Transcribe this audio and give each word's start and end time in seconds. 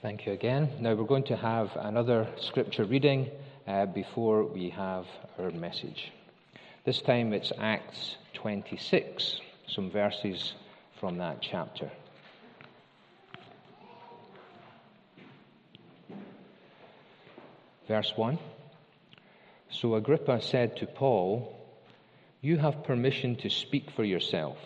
Thank 0.00 0.26
you 0.26 0.32
again. 0.32 0.70
Now 0.78 0.94
we're 0.94 1.08
going 1.08 1.24
to 1.24 1.36
have 1.36 1.74
another 1.74 2.28
scripture 2.36 2.84
reading 2.84 3.32
uh, 3.66 3.86
before 3.86 4.44
we 4.44 4.70
have 4.70 5.06
our 5.40 5.50
message. 5.50 6.12
This 6.84 7.02
time 7.02 7.32
it's 7.32 7.50
Acts 7.58 8.14
26, 8.34 9.40
some 9.66 9.90
verses 9.90 10.52
from 11.00 11.18
that 11.18 11.38
chapter. 11.40 11.90
Verse 17.88 18.12
1 18.14 18.38
So 19.68 19.96
Agrippa 19.96 20.40
said 20.42 20.76
to 20.76 20.86
Paul, 20.86 21.52
You 22.40 22.58
have 22.58 22.84
permission 22.84 23.34
to 23.38 23.50
speak 23.50 23.90
for 23.90 24.04
yourself. 24.04 24.58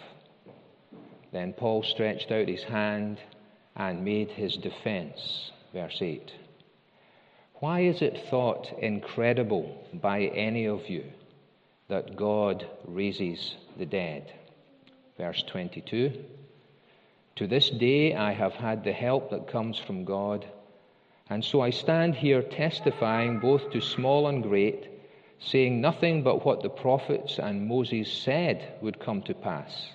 Then 1.32 1.54
Paul 1.54 1.84
stretched 1.84 2.30
out 2.30 2.48
his 2.48 2.64
hand 2.64 3.16
and 3.76 4.04
made 4.04 4.30
his 4.30 4.56
defense. 4.56 5.50
Verse 5.72 5.98
8. 6.00 6.32
Why 7.54 7.80
is 7.80 8.02
it 8.02 8.26
thought 8.28 8.72
incredible 8.78 9.86
by 9.94 10.22
any 10.22 10.66
of 10.66 10.88
you 10.88 11.04
that 11.88 12.16
God 12.16 12.66
raises 12.86 13.56
the 13.78 13.86
dead? 13.86 14.32
Verse 15.16 15.42
22. 15.46 16.24
To 17.36 17.46
this 17.46 17.70
day 17.70 18.14
I 18.14 18.32
have 18.32 18.54
had 18.54 18.84
the 18.84 18.92
help 18.92 19.30
that 19.30 19.48
comes 19.48 19.78
from 19.78 20.04
God, 20.04 20.44
and 21.30 21.44
so 21.44 21.60
I 21.60 21.70
stand 21.70 22.14
here 22.14 22.42
testifying 22.42 23.38
both 23.38 23.70
to 23.70 23.80
small 23.80 24.26
and 24.26 24.42
great, 24.42 24.88
saying 25.38 25.80
nothing 25.80 26.22
but 26.22 26.44
what 26.44 26.62
the 26.62 26.68
prophets 26.68 27.38
and 27.38 27.66
Moses 27.66 28.12
said 28.12 28.74
would 28.82 29.00
come 29.00 29.22
to 29.22 29.34
pass 29.34 29.88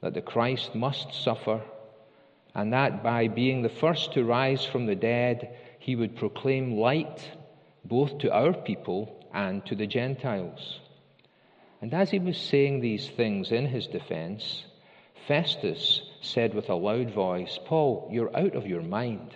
that 0.00 0.14
the 0.14 0.22
Christ 0.22 0.74
must 0.74 1.12
suffer 1.22 1.60
and 2.54 2.72
that 2.72 3.02
by 3.02 3.28
being 3.28 3.62
the 3.62 3.68
first 3.68 4.12
to 4.14 4.24
rise 4.24 4.64
from 4.64 4.86
the 4.86 4.94
dead, 4.94 5.56
he 5.78 5.96
would 5.96 6.16
proclaim 6.16 6.78
light 6.78 7.28
both 7.84 8.18
to 8.18 8.32
our 8.32 8.52
people 8.52 9.24
and 9.32 9.64
to 9.66 9.74
the 9.74 9.86
Gentiles. 9.86 10.80
And 11.80 11.94
as 11.94 12.10
he 12.10 12.18
was 12.18 12.36
saying 12.36 12.80
these 12.80 13.08
things 13.08 13.52
in 13.52 13.66
his 13.66 13.86
defense, 13.86 14.64
Festus 15.26 16.02
said 16.20 16.54
with 16.54 16.68
a 16.68 16.74
loud 16.74 17.12
voice, 17.14 17.58
Paul, 17.64 18.08
you're 18.12 18.36
out 18.36 18.54
of 18.54 18.66
your 18.66 18.82
mind. 18.82 19.34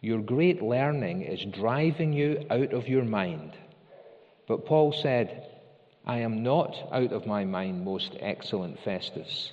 Your 0.00 0.20
great 0.20 0.62
learning 0.62 1.22
is 1.22 1.44
driving 1.44 2.12
you 2.12 2.44
out 2.50 2.72
of 2.72 2.88
your 2.88 3.04
mind. 3.04 3.52
But 4.46 4.64
Paul 4.64 4.92
said, 4.92 5.46
I 6.06 6.18
am 6.18 6.42
not 6.42 6.74
out 6.90 7.12
of 7.12 7.26
my 7.26 7.44
mind, 7.44 7.84
most 7.84 8.16
excellent 8.20 8.80
Festus 8.80 9.52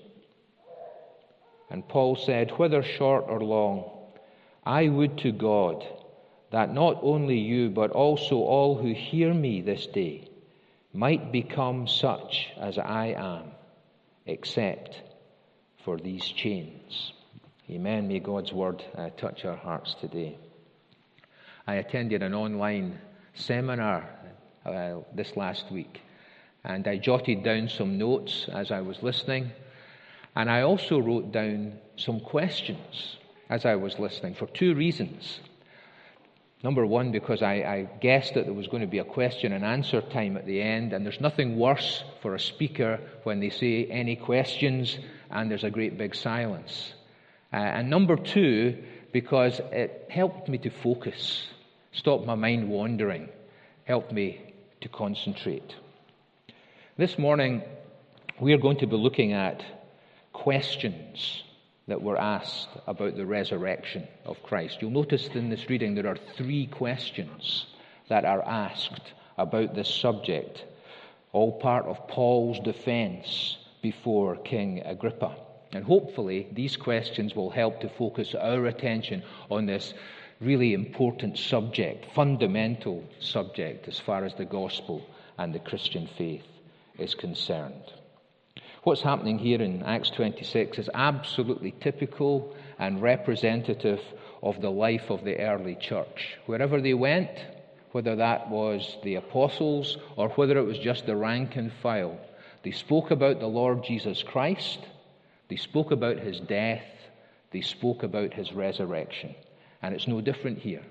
And 1.71 1.87
Paul 1.87 2.17
said, 2.17 2.51
Whether 2.51 2.83
short 2.83 3.25
or 3.29 3.39
long, 3.39 3.89
I 4.65 4.89
would 4.89 5.17
to 5.19 5.31
God 5.31 5.85
that 6.51 6.73
not 6.73 6.99
only 7.01 7.39
you, 7.39 7.69
but 7.69 7.91
also 7.91 8.35
all 8.35 8.75
who 8.75 8.93
hear 8.93 9.33
me 9.33 9.61
this 9.61 9.87
day 9.87 10.29
might 10.93 11.31
become 11.31 11.87
such 11.87 12.49
as 12.59 12.77
I 12.77 13.15
am, 13.17 13.51
except 14.25 15.01
for 15.85 15.97
these 15.97 16.25
chains. 16.25 17.13
Amen. 17.69 18.09
May 18.09 18.19
God's 18.19 18.51
word 18.51 18.83
uh, 18.97 19.09
touch 19.11 19.45
our 19.45 19.55
hearts 19.55 19.95
today. 20.01 20.37
I 21.65 21.75
attended 21.75 22.21
an 22.21 22.33
online 22.33 22.99
seminar 23.33 24.09
uh, 24.65 24.95
this 25.15 25.37
last 25.37 25.71
week, 25.71 26.01
and 26.65 26.85
I 26.85 26.97
jotted 26.97 27.43
down 27.43 27.69
some 27.69 27.97
notes 27.97 28.49
as 28.51 28.71
I 28.71 28.81
was 28.81 29.01
listening. 29.01 29.51
And 30.35 30.49
I 30.49 30.61
also 30.61 30.99
wrote 30.99 31.31
down 31.31 31.73
some 31.97 32.19
questions 32.19 33.17
as 33.49 33.65
I 33.65 33.75
was 33.75 33.99
listening 33.99 34.33
for 34.33 34.47
two 34.47 34.73
reasons. 34.75 35.39
Number 36.63 36.85
one, 36.85 37.11
because 37.11 37.41
I, 37.41 37.53
I, 37.53 37.89
guessed 38.01 38.35
that 38.35 38.45
there 38.45 38.53
was 38.53 38.67
going 38.67 38.81
to 38.81 38.87
be 38.87 38.99
a 38.99 39.03
question 39.03 39.51
and 39.51 39.65
answer 39.65 39.99
time 39.99 40.37
at 40.37 40.45
the 40.45 40.61
end, 40.61 40.93
and 40.93 41.03
there's 41.03 41.19
nothing 41.19 41.57
worse 41.57 42.03
for 42.21 42.35
a 42.35 42.39
speaker 42.39 42.99
when 43.23 43.39
they 43.39 43.49
say 43.49 43.85
any 43.85 44.15
questions 44.15 44.97
and 45.31 45.49
there's 45.49 45.63
a 45.63 45.71
great 45.71 45.97
big 45.97 46.13
silence. 46.13 46.93
Uh, 47.51 47.57
and 47.57 47.89
number 47.89 48.15
two, 48.15 48.77
because 49.11 49.59
it 49.71 50.07
helped 50.09 50.47
me 50.47 50.59
to 50.59 50.69
focus, 50.69 51.47
stopped 51.93 52.27
my 52.27 52.35
mind 52.35 52.69
wandering, 52.69 53.27
helped 53.85 54.11
me 54.11 54.53
to 54.81 54.87
concentrate. 54.87 55.75
This 56.95 57.17
morning, 57.17 57.63
we 58.39 58.53
are 58.53 58.59
going 58.59 58.77
to 58.77 58.87
be 58.87 58.95
looking 58.95 59.33
at 59.33 59.63
questions 60.33 61.43
that 61.87 62.01
were 62.01 62.17
asked 62.17 62.69
about 62.87 63.15
the 63.15 63.25
resurrection 63.25 64.07
of 64.25 64.41
Christ. 64.43 64.77
You'll 64.81 64.91
notice 64.91 65.27
in 65.27 65.49
this 65.49 65.69
reading 65.69 65.95
there 65.95 66.07
are 66.07 66.17
three 66.37 66.67
questions 66.67 67.65
that 68.09 68.25
are 68.25 68.41
asked 68.41 69.13
about 69.37 69.75
this 69.75 69.93
subject, 69.93 70.63
all 71.31 71.59
part 71.59 71.85
of 71.85 72.07
Paul's 72.07 72.59
defense 72.59 73.57
before 73.81 74.35
King 74.37 74.81
Agrippa. 74.85 75.35
And 75.73 75.83
hopefully, 75.83 76.47
these 76.51 76.75
questions 76.75 77.35
will 77.35 77.49
help 77.49 77.81
to 77.81 77.89
focus 77.89 78.35
our 78.35 78.65
attention 78.65 79.23
on 79.49 79.65
this 79.65 79.93
really 80.39 80.73
important 80.73 81.37
subject, 81.37 82.05
fundamental 82.13 83.03
subject, 83.19 83.87
as 83.87 83.99
far 83.99 84.25
as 84.25 84.33
the 84.35 84.45
gospel 84.45 85.05
and 85.37 85.53
the 85.53 85.59
Christian 85.59 86.07
faith 86.17 86.45
is 86.97 87.15
concerned. 87.15 87.93
What's 88.83 89.03
happening 89.03 89.37
here 89.37 89.61
in 89.61 89.83
Acts 89.83 90.09
26 90.09 90.79
is 90.79 90.89
absolutely 90.95 91.75
typical 91.81 92.55
and 92.79 92.99
representative 92.99 94.01
of 94.41 94.59
the 94.59 94.71
life 94.71 95.11
of 95.11 95.23
the 95.23 95.37
early 95.37 95.75
church. 95.75 96.39
Wherever 96.47 96.81
they 96.81 96.95
went, 96.95 97.29
whether 97.91 98.15
that 98.15 98.49
was 98.49 98.97
the 99.03 99.15
apostles 99.15 99.97
or 100.15 100.29
whether 100.29 100.57
it 100.57 100.65
was 100.65 100.79
just 100.79 101.05
the 101.05 101.15
rank 101.15 101.57
and 101.57 101.71
file, 101.83 102.17
they 102.63 102.71
spoke 102.71 103.11
about 103.11 103.39
the 103.39 103.45
Lord 103.45 103.83
Jesus 103.83 104.23
Christ, 104.23 104.79
they 105.47 105.57
spoke 105.57 105.91
about 105.91 106.17
his 106.17 106.39
death, 106.39 106.81
they 107.51 107.61
spoke 107.61 108.01
about 108.01 108.33
his 108.33 108.51
resurrection. 108.51 109.35
And 109.83 109.93
it's 109.93 110.07
no 110.07 110.21
different 110.21 110.57
here. 110.57 110.81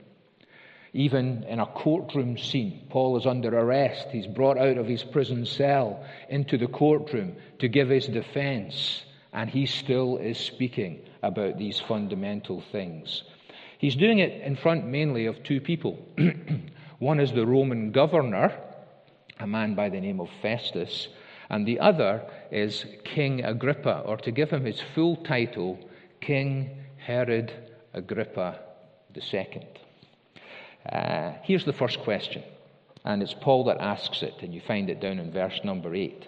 Even 0.93 1.45
in 1.45 1.61
a 1.61 1.67
courtroom 1.67 2.37
scene, 2.37 2.87
Paul 2.89 3.17
is 3.17 3.27
under 3.27 3.57
arrest. 3.57 4.09
He's 4.11 4.27
brought 4.27 4.59
out 4.59 4.77
of 4.77 4.89
his 4.89 5.05
prison 5.05 5.47
cell 5.47 6.05
into 6.29 6.59
the 6.59 6.67
courtroom 6.67 7.37
to 7.61 7.69
give 7.69 7.89
his 7.89 8.07
defense, 8.07 9.05
and 9.33 9.49
he 9.49 9.67
still 9.67 10.17
is 10.17 10.37
speaking 10.37 11.01
about 11.23 11.59
these 11.59 11.79
fundamental 11.79 12.61
things. 12.73 13.23
He's 13.79 13.95
doing 13.95 14.19
it 14.19 14.43
in 14.43 14.57
front 14.57 14.87
mainly 14.87 15.27
of 15.27 15.43
two 15.45 15.61
people. 15.61 15.99
One 16.99 17.21
is 17.21 17.33
the 17.33 17.47
Roman 17.47 17.93
governor, 17.93 18.53
a 19.39 19.47
man 19.47 19.75
by 19.77 19.91
the 19.91 20.01
name 20.01 20.21
of 20.21 20.29
Festus, 20.43 21.09
and 21.49 21.67
the 21.67 21.79
other 21.79 22.23
is 22.51 22.85
King 23.05 23.45
Agrippa, 23.45 24.03
or 24.05 24.17
to 24.19 24.31
give 24.33 24.51
him 24.51 24.65
his 24.65 24.81
full 24.95 25.17
title, 25.17 25.79
King 26.21 26.71
Herod 26.99 27.53
Agrippa 27.95 28.59
II. 29.17 29.69
Uh, 30.89 31.33
here's 31.43 31.65
the 31.65 31.73
first 31.73 32.01
question, 32.01 32.43
and 33.05 33.23
it's 33.23 33.35
Paul 33.35 33.65
that 33.65 33.81
asks 33.81 34.23
it, 34.23 34.35
and 34.41 34.55
you 34.55 34.61
find 34.61 34.89
it 34.89 35.01
down 35.01 35.19
in 35.19 35.31
verse 35.31 35.61
number 35.63 35.95
8. 35.95 36.27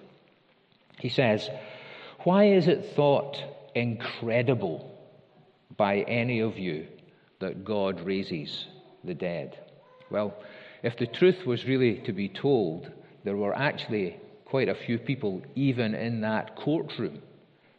He 0.98 1.08
says, 1.08 1.48
Why 2.20 2.44
is 2.44 2.68
it 2.68 2.94
thought 2.94 3.38
incredible 3.74 4.88
by 5.76 6.00
any 6.00 6.40
of 6.40 6.58
you 6.58 6.86
that 7.40 7.64
God 7.64 8.00
raises 8.00 8.66
the 9.02 9.14
dead? 9.14 9.58
Well, 10.10 10.34
if 10.82 10.96
the 10.98 11.06
truth 11.06 11.46
was 11.46 11.64
really 11.64 11.96
to 12.00 12.12
be 12.12 12.28
told, 12.28 12.90
there 13.24 13.36
were 13.36 13.56
actually 13.56 14.18
quite 14.44 14.68
a 14.68 14.74
few 14.74 14.98
people, 14.98 15.42
even 15.54 15.94
in 15.94 16.20
that 16.20 16.56
courtroom, 16.56 17.22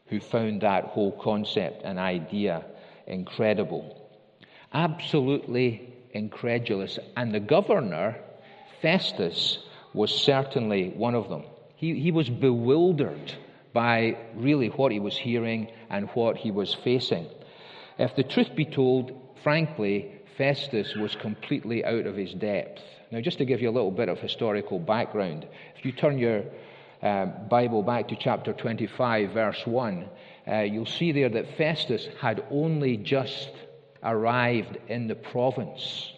who 0.07 0.19
found 0.19 0.61
that 0.61 0.85
whole 0.85 1.11
concept 1.11 1.83
and 1.83 1.99
idea 1.99 2.65
incredible. 3.07 4.09
Absolutely 4.73 5.92
incredulous. 6.13 6.97
And 7.17 7.33
the 7.33 7.39
governor, 7.39 8.15
Festus, 8.81 9.59
was 9.93 10.13
certainly 10.13 10.89
one 10.89 11.15
of 11.15 11.29
them. 11.29 11.43
He, 11.75 11.99
he 11.99 12.11
was 12.11 12.29
bewildered 12.29 13.33
by 13.73 14.17
really 14.35 14.69
what 14.69 14.91
he 14.91 14.99
was 14.99 15.17
hearing 15.17 15.69
and 15.89 16.09
what 16.13 16.37
he 16.37 16.51
was 16.51 16.73
facing. 16.73 17.27
If 17.97 18.15
the 18.15 18.23
truth 18.23 18.55
be 18.55 18.65
told, 18.65 19.11
frankly, 19.43 20.11
Festus 20.37 20.95
was 20.95 21.15
completely 21.15 21.83
out 21.85 22.05
of 22.05 22.15
his 22.15 22.33
depth. 22.33 22.81
Now, 23.11 23.21
just 23.21 23.37
to 23.39 23.45
give 23.45 23.61
you 23.61 23.69
a 23.69 23.71
little 23.71 23.91
bit 23.91 24.09
of 24.09 24.19
historical 24.19 24.79
background, 24.79 25.45
if 25.75 25.85
you 25.85 25.91
turn 25.91 26.17
your 26.17 26.43
uh, 27.03 27.25
Bible 27.25 27.83
back 27.83 28.07
to 28.07 28.15
chapter 28.15 28.53
25, 28.53 29.31
verse 29.31 29.61
1, 29.65 30.09
uh, 30.47 30.59
you'll 30.59 30.85
see 30.85 31.11
there 31.11 31.29
that 31.29 31.57
Festus 31.57 32.07
had 32.19 32.43
only 32.49 32.97
just 32.97 33.51
arrived 34.03 34.77
in 34.87 35.07
the 35.07 35.15
province 35.15 36.11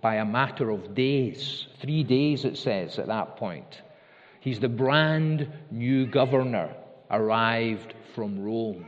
by 0.00 0.16
a 0.16 0.24
matter 0.24 0.70
of 0.70 0.94
days. 0.94 1.66
Three 1.80 2.02
days, 2.02 2.44
it 2.44 2.56
says, 2.56 2.98
at 2.98 3.08
that 3.08 3.36
point. 3.36 3.82
He's 4.40 4.60
the 4.60 4.68
brand 4.68 5.50
new 5.70 6.06
governor 6.06 6.74
arrived 7.10 7.94
from 8.14 8.40
Rome. 8.40 8.86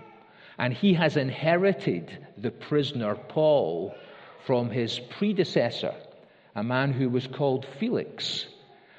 And 0.59 0.73
he 0.73 0.95
has 0.95 1.17
inherited 1.17 2.27
the 2.39 2.51
prisoner 2.51 3.15
Paul 3.15 3.95
from 4.47 4.71
his 4.71 4.99
predecessor, 4.99 5.95
a 6.55 6.63
man 6.63 6.93
who 6.93 7.09
was 7.09 7.27
called 7.27 7.67
Felix. 7.79 8.47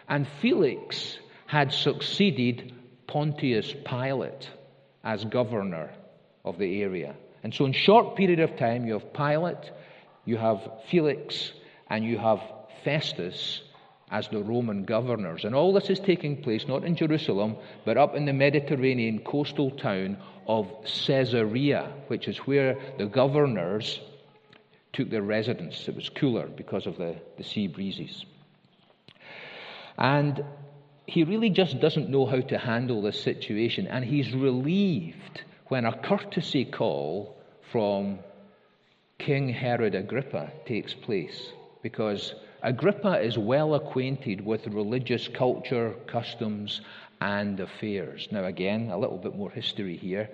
And 0.07 0.27
Felix 0.41 1.17
had 1.47 1.73
succeeded 1.73 2.73
Pontius 3.07 3.73
Pilate 3.85 4.49
as 5.03 5.25
governor 5.25 5.91
of 6.45 6.57
the 6.57 6.81
area. 6.81 7.15
And 7.43 7.53
so, 7.53 7.65
in 7.65 7.73
short 7.73 8.15
period 8.15 8.39
of 8.39 8.57
time, 8.57 8.85
you 8.85 8.93
have 8.93 9.13
Pilate, 9.13 9.71
you 10.25 10.37
have 10.37 10.59
Felix, 10.89 11.51
and 11.89 12.05
you 12.05 12.17
have 12.17 12.39
Festus 12.83 13.61
as 14.09 14.29
the 14.29 14.41
Roman 14.41 14.85
governors. 14.85 15.43
And 15.43 15.53
all 15.53 15.73
this 15.73 15.89
is 15.89 15.99
taking 15.99 16.41
place 16.41 16.67
not 16.67 16.83
in 16.83 16.95
Jerusalem, 16.95 17.57
but 17.83 17.97
up 17.97 18.15
in 18.15 18.25
the 18.25 18.33
Mediterranean 18.33 19.19
coastal 19.19 19.71
town 19.71 20.17
of 20.47 20.67
Caesarea, 20.85 21.91
which 22.07 22.27
is 22.27 22.37
where 22.39 22.77
the 22.97 23.07
governors 23.07 23.99
took 24.93 25.09
their 25.09 25.21
residence. 25.21 25.87
It 25.87 25.95
was 25.95 26.09
cooler 26.09 26.47
because 26.47 26.85
of 26.85 26.97
the, 26.97 27.15
the 27.37 27.43
sea 27.43 27.67
breezes. 27.67 28.25
And 29.97 30.43
he 31.05 31.23
really 31.23 31.49
just 31.49 31.79
doesn't 31.79 32.09
know 32.09 32.25
how 32.25 32.39
to 32.39 32.57
handle 32.57 33.01
this 33.01 33.21
situation, 33.21 33.87
and 33.87 34.05
he's 34.05 34.33
relieved 34.33 35.41
when 35.73 35.85
a 35.85 35.97
courtesy 36.03 36.63
call 36.63 37.35
from 37.71 38.19
King 39.17 39.49
Herod 39.49 39.95
Agrippa 39.95 40.51
takes 40.67 40.93
place, 40.93 41.51
because 41.81 42.35
Agrippa 42.61 43.19
is 43.19 43.39
well 43.39 43.73
acquainted 43.73 44.45
with 44.45 44.67
religious 44.67 45.27
culture, 45.27 45.95
customs, 46.05 46.81
and 47.21 47.59
affairs. 47.59 48.27
Now, 48.29 48.45
again, 48.45 48.91
a 48.91 48.97
little 48.99 49.17
bit 49.17 49.35
more 49.35 49.49
history 49.49 49.97
here. 49.97 50.29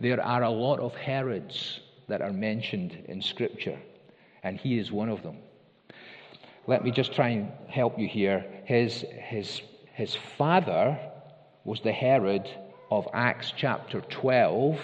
There 0.00 0.22
are 0.22 0.44
a 0.44 0.50
lot 0.50 0.78
of 0.78 0.94
Herods 0.94 1.80
that 2.06 2.22
are 2.22 2.32
mentioned 2.32 2.96
in 3.08 3.20
Scripture, 3.20 3.80
and 4.44 4.60
he 4.60 4.78
is 4.78 4.92
one 4.92 5.08
of 5.08 5.24
them. 5.24 5.38
Let 6.68 6.84
me 6.84 6.92
just 6.92 7.12
try 7.14 7.30
and 7.30 7.50
help 7.66 7.98
you 7.98 8.06
here. 8.06 8.46
His, 8.64 9.04
his, 9.18 9.60
his 9.92 10.14
father 10.38 10.96
was 11.64 11.80
the 11.80 11.90
Herod 11.90 12.48
of 12.94 13.08
Acts 13.12 13.52
chapter 13.56 14.00
12, 14.02 14.80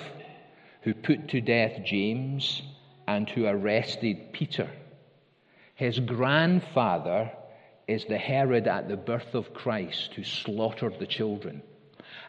who 0.82 0.94
put 0.94 1.28
to 1.28 1.40
death 1.40 1.84
James 1.84 2.60
and 3.06 3.30
who 3.30 3.46
arrested 3.46 4.32
Peter. 4.32 4.68
His 5.76 6.00
grandfather 6.00 7.30
is 7.86 8.04
the 8.06 8.18
Herod 8.18 8.66
at 8.66 8.88
the 8.88 8.96
birth 8.96 9.36
of 9.36 9.54
Christ 9.54 10.14
who 10.14 10.24
slaughtered 10.24 10.98
the 10.98 11.06
children. 11.06 11.62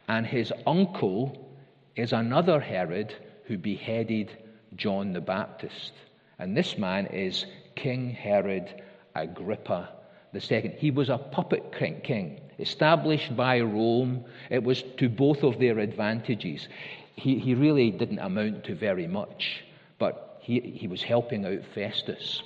And 0.07 0.27
his 0.27 0.53
uncle 0.67 1.51
is 1.95 2.13
another 2.13 2.59
Herod 2.59 3.15
who 3.45 3.57
beheaded 3.57 4.37
John 4.75 5.13
the 5.13 5.21
Baptist. 5.21 5.93
And 6.37 6.55
this 6.55 6.77
man 6.77 7.07
is 7.07 7.47
King 7.75 8.11
Herod 8.11 8.83
Agrippa 9.15 9.89
II. 10.35 10.75
He 10.77 10.91
was 10.91 11.09
a 11.09 11.17
puppet 11.17 11.73
king, 11.75 12.39
established 12.61 13.35
by 13.35 13.59
Rome. 13.59 14.25
It 14.49 14.63
was 14.63 14.83
to 14.97 15.09
both 15.09 15.43
of 15.43 15.59
their 15.59 15.79
advantages. 15.79 16.67
He, 17.15 17.39
he 17.39 17.55
really 17.55 17.91
didn't 17.91 18.19
amount 18.19 18.65
to 18.65 18.75
very 18.75 19.07
much, 19.07 19.63
but 19.99 20.39
he, 20.41 20.59
he 20.59 20.87
was 20.87 21.03
helping 21.03 21.45
out 21.45 21.65
Festus. 21.73 22.41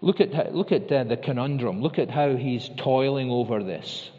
Look 0.00 0.20
at, 0.20 0.54
look 0.54 0.72
at 0.72 0.90
uh, 0.90 1.04
the 1.04 1.16
conundrum. 1.16 1.80
Look 1.80 1.98
at 1.98 2.10
how 2.10 2.36
he's 2.36 2.70
toiling 2.76 3.30
over 3.30 3.62
this. 3.62 4.10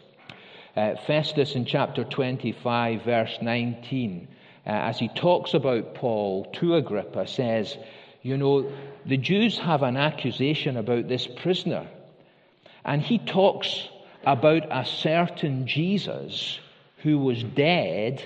Uh, 0.76 0.94
Festus 1.06 1.54
in 1.54 1.64
chapter 1.64 2.04
25, 2.04 3.02
verse 3.02 3.38
19, 3.40 4.28
uh, 4.66 4.68
as 4.68 4.98
he 4.98 5.08
talks 5.08 5.54
about 5.54 5.94
Paul 5.94 6.44
to 6.54 6.74
Agrippa, 6.74 7.26
says, 7.26 7.76
You 8.22 8.36
know, 8.36 8.70
the 9.06 9.16
Jews 9.16 9.58
have 9.58 9.82
an 9.82 9.96
accusation 9.96 10.76
about 10.76 11.08
this 11.08 11.26
prisoner. 11.26 11.86
And 12.84 13.00
he 13.00 13.18
talks 13.18 13.88
about 14.26 14.66
a 14.70 14.84
certain 14.84 15.66
Jesus 15.66 16.60
who 16.98 17.18
was 17.18 17.42
dead, 17.42 18.22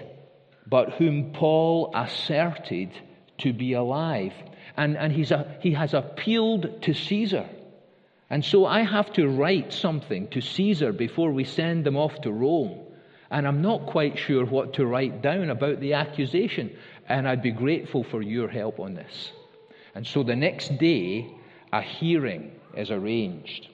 but 0.66 0.94
whom 0.94 1.32
Paul 1.32 1.92
asserted 1.94 2.90
to 3.38 3.52
be 3.52 3.74
alive 3.74 4.32
and, 4.76 4.96
and 4.96 5.12
he's 5.12 5.30
a, 5.30 5.58
he 5.60 5.72
has 5.72 5.92
appealed 5.94 6.82
to 6.82 6.94
Caesar. 6.94 7.46
And 8.30 8.42
so 8.42 8.64
I 8.64 8.82
have 8.82 9.12
to 9.14 9.28
write 9.28 9.72
something 9.74 10.28
to 10.28 10.40
Caesar 10.40 10.92
before 10.92 11.32
we 11.32 11.44
send 11.44 11.84
them 11.84 11.96
off 11.96 12.20
to 12.22 12.32
Rome. 12.32 12.78
And 13.30 13.46
I'm 13.46 13.60
not 13.60 13.86
quite 13.86 14.18
sure 14.18 14.46
what 14.46 14.74
to 14.74 14.86
write 14.86 15.20
down 15.20 15.50
about 15.50 15.80
the 15.80 15.94
accusation. 15.94 16.76
And 17.08 17.28
I'd 17.28 17.42
be 17.42 17.50
grateful 17.50 18.04
for 18.04 18.22
your 18.22 18.48
help 18.48 18.80
on 18.80 18.94
this. 18.94 19.32
And 19.94 20.06
so 20.06 20.22
the 20.22 20.36
next 20.36 20.78
day, 20.78 21.30
a 21.72 21.82
hearing 21.82 22.52
is 22.74 22.90
arranged. 22.90 23.68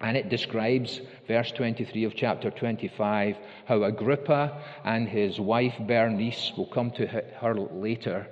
And 0.00 0.16
it 0.16 0.28
describes, 0.28 1.00
verse 1.26 1.50
23 1.52 2.04
of 2.04 2.14
chapter 2.14 2.50
25, 2.50 3.36
how 3.66 3.82
Agrippa 3.82 4.62
and 4.84 5.08
his 5.08 5.40
wife 5.40 5.74
Bernice 5.80 6.52
will 6.56 6.66
come 6.66 6.92
to 6.92 7.06
her 7.06 7.54
later 7.54 8.28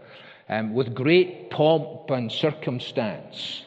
um, 0.49 0.75
with 0.75 0.95
great 0.95 1.51
pomp 1.51 2.11
and 2.11 2.31
circumstance. 2.31 3.65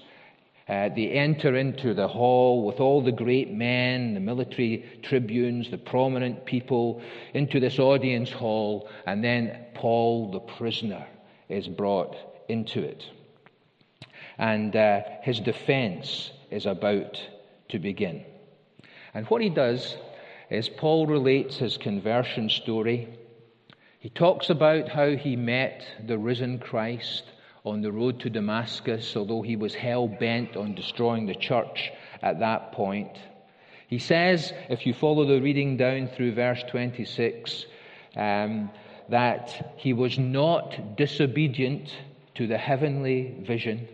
Uh, 0.68 0.88
they 0.96 1.10
enter 1.10 1.56
into 1.56 1.94
the 1.94 2.08
hall 2.08 2.64
with 2.64 2.80
all 2.80 3.02
the 3.02 3.12
great 3.12 3.52
men, 3.52 4.14
the 4.14 4.20
military 4.20 4.86
tribunes, 5.02 5.70
the 5.72 5.78
prominent 5.78 6.46
people, 6.46 7.02
into 7.34 7.60
this 7.60 7.80
audience 7.80 8.32
hall, 8.32 8.88
and 9.08 9.24
then 9.24 9.66
Paul, 9.74 10.32
the 10.32 10.40
prisoner, 10.40 11.06
is 11.50 11.68
brought 11.68 12.16
into 12.48 12.82
it. 12.84 13.04
And 14.38 14.76
uh, 14.76 15.02
his 15.24 15.40
defense 15.40 16.32
is 16.52 16.68
about 16.68 17.20
to 17.70 17.80
begin. 17.80 18.26
And 19.14 19.26
what 19.28 19.42
he 19.42 19.50
does 19.50 19.96
is 20.50 20.70
Paul 20.70 21.08
relates 21.08 21.58
his 21.58 21.78
conversion 21.78 22.50
story 22.50 23.20
he 24.00 24.10
talks 24.10 24.50
about 24.50 24.88
how 24.88 25.10
he 25.18 25.36
met 25.36 25.86
the 26.08 26.18
risen 26.18 26.60
Christ 26.60 27.24
on 27.66 27.82
the 27.82 27.92
road 27.92 28.22
to 28.22 28.30
Damascus, 28.30 29.14
although 29.18 29.42
he 29.42 29.58
was 29.58 29.76
hell 29.76 30.08
bent 30.08 30.56
on 30.56 30.74
destroying 30.74 31.26
the 31.26 31.36
church 31.36 31.92
at 32.22 32.40
that 32.40 32.72
point. 32.72 33.12
He 33.90 34.00
says, 34.00 34.54
if 34.70 34.86
you 34.86 34.94
follow 34.94 35.26
the 35.26 35.42
reading 35.42 35.76
down 35.76 36.08
through 36.08 36.34
verse 36.34 36.64
26, 36.70 37.66
um, 38.16 38.72
that 39.10 39.74
he 39.76 39.92
was 39.92 40.18
not 40.18 40.96
disobedient 40.96 41.94
to 42.36 42.48
the 42.48 42.58
heavenly 42.58 43.36
vision. 43.46 43.86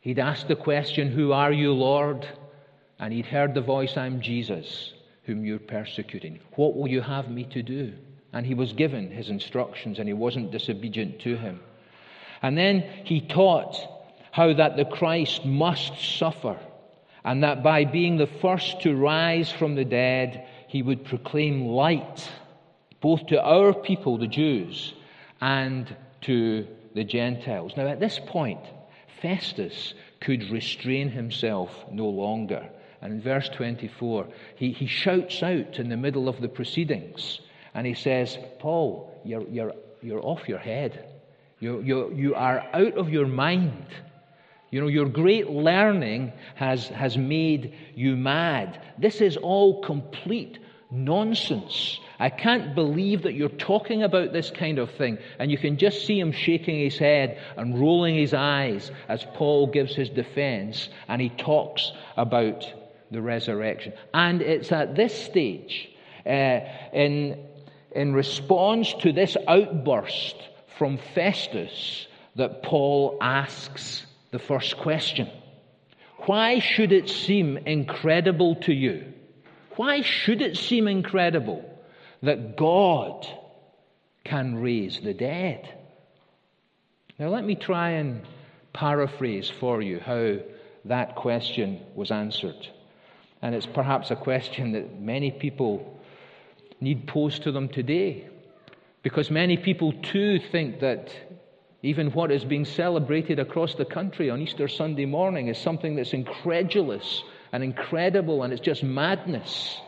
He'd 0.00 0.18
asked 0.18 0.48
the 0.48 0.56
question, 0.56 1.12
Who 1.12 1.32
are 1.32 1.52
you, 1.52 1.74
Lord? 1.74 2.26
And 3.00 3.14
he'd 3.14 3.26
heard 3.26 3.54
the 3.54 3.62
voice, 3.62 3.96
I'm 3.96 4.20
Jesus, 4.20 4.92
whom 5.24 5.44
you're 5.44 5.58
persecuting. 5.58 6.38
What 6.54 6.76
will 6.76 6.86
you 6.86 7.00
have 7.00 7.30
me 7.30 7.44
to 7.44 7.62
do? 7.62 7.94
And 8.32 8.46
he 8.46 8.54
was 8.54 8.74
given 8.74 9.10
his 9.10 9.30
instructions 9.30 9.98
and 9.98 10.06
he 10.06 10.12
wasn't 10.12 10.52
disobedient 10.52 11.20
to 11.22 11.36
him. 11.36 11.60
And 12.42 12.56
then 12.56 12.82
he 13.04 13.22
taught 13.22 13.76
how 14.30 14.52
that 14.52 14.76
the 14.76 14.84
Christ 14.84 15.44
must 15.46 15.98
suffer 16.18 16.58
and 17.24 17.42
that 17.42 17.62
by 17.62 17.86
being 17.86 18.18
the 18.18 18.26
first 18.26 18.82
to 18.82 18.94
rise 18.94 19.50
from 19.50 19.74
the 19.74 19.84
dead, 19.84 20.46
he 20.68 20.82
would 20.82 21.04
proclaim 21.04 21.66
light 21.66 22.30
both 23.00 23.26
to 23.28 23.42
our 23.42 23.72
people, 23.72 24.18
the 24.18 24.26
Jews, 24.26 24.92
and 25.40 25.94
to 26.22 26.66
the 26.94 27.04
Gentiles. 27.04 27.72
Now, 27.76 27.86
at 27.86 27.98
this 27.98 28.20
point, 28.26 28.60
Festus 29.22 29.94
could 30.20 30.50
restrain 30.50 31.10
himself 31.10 31.70
no 31.90 32.06
longer. 32.06 32.68
And 33.02 33.14
in 33.14 33.20
verse 33.20 33.48
24, 33.48 34.28
he, 34.56 34.72
he 34.72 34.86
shouts 34.86 35.42
out 35.42 35.78
in 35.78 35.88
the 35.88 35.96
middle 35.96 36.28
of 36.28 36.40
the 36.40 36.48
proceedings 36.48 37.40
and 37.74 37.86
he 37.86 37.94
says, 37.94 38.36
Paul, 38.58 39.20
you're, 39.24 39.46
you're, 39.48 39.74
you're 40.02 40.24
off 40.24 40.48
your 40.48 40.58
head. 40.58 41.06
You, 41.60 41.80
you, 41.82 42.12
you 42.14 42.34
are 42.34 42.66
out 42.72 42.94
of 42.94 43.10
your 43.10 43.26
mind. 43.26 43.86
You 44.70 44.80
know, 44.80 44.88
your 44.88 45.08
great 45.08 45.50
learning 45.50 46.32
has, 46.54 46.88
has 46.88 47.16
made 47.16 47.74
you 47.94 48.16
mad. 48.16 48.80
This 48.98 49.20
is 49.20 49.36
all 49.36 49.82
complete 49.82 50.58
nonsense. 50.90 52.00
I 52.18 52.28
can't 52.28 52.74
believe 52.74 53.22
that 53.22 53.34
you're 53.34 53.48
talking 53.48 54.02
about 54.02 54.32
this 54.32 54.50
kind 54.50 54.78
of 54.78 54.90
thing. 54.92 55.18
And 55.38 55.50
you 55.50 55.58
can 55.58 55.78
just 55.78 56.06
see 56.06 56.18
him 56.18 56.32
shaking 56.32 56.78
his 56.78 56.98
head 56.98 57.40
and 57.56 57.78
rolling 57.78 58.14
his 58.14 58.34
eyes 58.34 58.90
as 59.08 59.24
Paul 59.34 59.68
gives 59.68 59.94
his 59.94 60.10
defense 60.10 60.88
and 61.08 61.20
he 61.20 61.30
talks 61.30 61.92
about 62.16 62.66
the 63.10 63.22
resurrection. 63.22 63.92
And 64.14 64.42
it's 64.42 64.72
at 64.72 64.94
this 64.94 65.14
stage, 65.24 65.90
uh, 66.26 66.60
in, 66.92 67.38
in 67.92 68.12
response 68.12 68.92
to 69.00 69.12
this 69.12 69.36
outburst 69.48 70.36
from 70.78 70.98
Festus, 71.14 72.06
that 72.36 72.62
Paul 72.62 73.18
asks 73.20 74.06
the 74.30 74.38
first 74.38 74.76
question 74.76 75.28
Why 76.26 76.58
should 76.58 76.92
it 76.92 77.08
seem 77.08 77.56
incredible 77.58 78.56
to 78.62 78.72
you? 78.72 79.12
Why 79.76 80.02
should 80.02 80.42
it 80.42 80.56
seem 80.56 80.88
incredible 80.88 81.64
that 82.22 82.56
God 82.56 83.26
can 84.24 84.60
raise 84.60 85.00
the 85.00 85.14
dead? 85.14 85.74
Now, 87.18 87.28
let 87.28 87.44
me 87.44 87.54
try 87.54 87.90
and 87.90 88.22
paraphrase 88.72 89.50
for 89.50 89.82
you 89.82 90.00
how 90.00 90.36
that 90.86 91.16
question 91.16 91.80
was 91.94 92.10
answered. 92.10 92.68
And 93.42 93.54
it's 93.54 93.66
perhaps 93.66 94.10
a 94.10 94.16
question 94.16 94.72
that 94.72 95.00
many 95.00 95.30
people 95.30 95.98
need 96.80 97.06
posed 97.06 97.42
to 97.44 97.52
them 97.52 97.68
today. 97.68 98.28
Because 99.02 99.30
many 99.30 99.56
people 99.56 99.92
too 99.92 100.38
think 100.52 100.80
that 100.80 101.10
even 101.82 102.10
what 102.12 102.30
is 102.30 102.44
being 102.44 102.66
celebrated 102.66 103.38
across 103.38 103.74
the 103.74 103.84
country 103.86 104.28
on 104.28 104.40
Easter 104.40 104.68
Sunday 104.68 105.06
morning 105.06 105.48
is 105.48 105.56
something 105.56 105.96
that's 105.96 106.12
incredulous 106.12 107.22
and 107.52 107.64
incredible 107.64 108.42
and 108.42 108.52
it's 108.52 108.60
just 108.60 108.82
madness. 108.82 109.78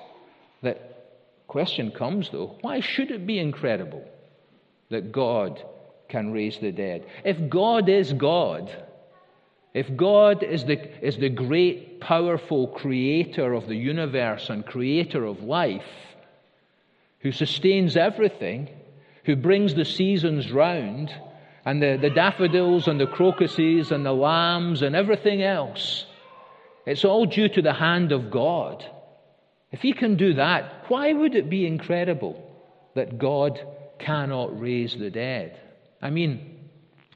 That 0.63 1.13
question 1.47 1.91
comes 1.91 2.31
though, 2.31 2.57
why 2.63 2.81
should 2.81 3.11
it 3.11 3.27
be 3.27 3.39
incredible 3.39 4.03
that 4.89 5.13
God 5.13 5.63
can 6.09 6.33
raise 6.33 6.59
the 6.59 6.73
dead? 6.73 7.07
If 7.25 7.51
God 7.51 7.91
is 7.91 8.15
God, 8.15 8.75
if 9.75 9.97
God 9.97 10.43
is 10.43 10.65
the, 10.65 11.07
is 11.07 11.17
the 11.17 11.31
great, 11.31 12.01
powerful 12.01 12.69
creator 12.69 13.55
of 13.55 13.67
the 13.67 13.77
universe 13.77 14.51
and 14.51 14.67
creator 14.67 15.25
of 15.25 15.43
life, 15.43 15.87
who 17.21 17.33
sustains 17.33 17.97
everything, 17.97 18.69
who 19.25 19.37
brings 19.37 19.75
the 19.75 19.85
seasons 19.85 20.53
round, 20.53 21.11
and 21.65 21.83
the, 21.83 21.97
the 22.01 22.11
daffodils 22.11 22.89
and 22.89 23.01
the 23.01 23.07
crocuses 23.07 23.93
and 23.93 24.05
the 24.05 24.13
lambs 24.13 24.83
and 24.83 24.95
everything 24.95 25.43
else, 25.43 26.05
it's 26.85 27.05
all 27.05 27.25
due 27.25 27.49
to 27.49 27.63
the 27.63 27.73
hand 27.73 28.13
of 28.13 28.31
God. 28.31 28.85
If 29.71 29.81
He 29.81 29.93
can 29.93 30.17
do 30.17 30.35
that, 30.35 30.85
why 30.89 31.13
would 31.13 31.35
it 31.35 31.49
be 31.49 31.67
incredible 31.67 32.51
that 32.95 33.19
God 33.19 33.61
cannot 33.99 34.61
raise 34.61 34.97
the 34.97 35.11
dead? 35.11 35.59
I 36.03 36.11
mean, 36.11 36.52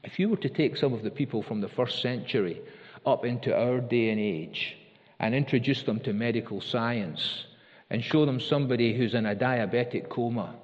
if 0.07 0.17
you 0.19 0.29
were 0.29 0.37
to 0.37 0.47
take 0.47 0.77
some 0.77 0.93
of 0.93 1.03
the 1.03 1.11
people 1.11 1.43
from 1.43 1.59
the 1.59 1.67
first 1.67 2.01
century 2.01 2.61
up 3.05 3.25
into 3.25 3.53
our 3.53 3.81
day 3.81 4.09
and 4.09 4.21
age 4.21 4.77
and 5.19 5.35
introduce 5.35 5.83
them 5.83 5.99
to 5.99 6.13
medical 6.13 6.61
science 6.61 7.43
and 7.89 8.01
show 8.01 8.25
them 8.25 8.39
somebody 8.39 8.95
who's 8.95 9.13
in 9.13 9.25
a 9.25 9.35
diabetic 9.35 10.07
coma 10.07 10.55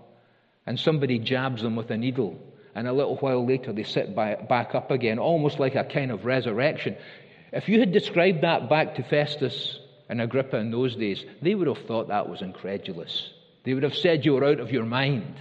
and 0.66 0.80
somebody 0.80 1.20
jabs 1.20 1.62
them 1.62 1.76
with 1.76 1.92
a 1.92 1.98
needle 1.98 2.40
and 2.74 2.88
a 2.88 2.94
little 2.94 3.18
while 3.18 3.46
later 3.46 3.74
they 3.74 3.84
sit 3.84 4.16
by, 4.16 4.36
back 4.36 4.76
up 4.76 4.92
again, 4.92 5.20
almost 5.20 5.60
like 5.60 5.76
a 5.76 5.84
kind 5.84 6.10
of 6.10 6.24
resurrection. 6.24 6.96
If 7.52 7.68
you 7.68 7.82
had 7.82 7.92
described 7.92 8.44
that 8.44 8.70
back 8.70 8.96
to 8.96 9.04
Festus 9.04 9.78
and 10.08 10.22
Agrippa 10.22 10.56
in 10.56 10.72
those 10.72 10.96
days, 10.96 11.22
they 11.42 11.54
would 11.54 11.68
have 11.68 11.86
thought 11.86 12.08
that 12.08 12.30
was 12.30 12.42
incredulous. 12.42 13.34
They 13.66 13.74
would 13.74 13.84
have 13.84 13.96
said 13.96 14.24
you 14.24 14.36
were 14.36 14.46
out 14.46 14.62
of 14.62 14.72
your 14.72 14.86
mind. 14.86 15.36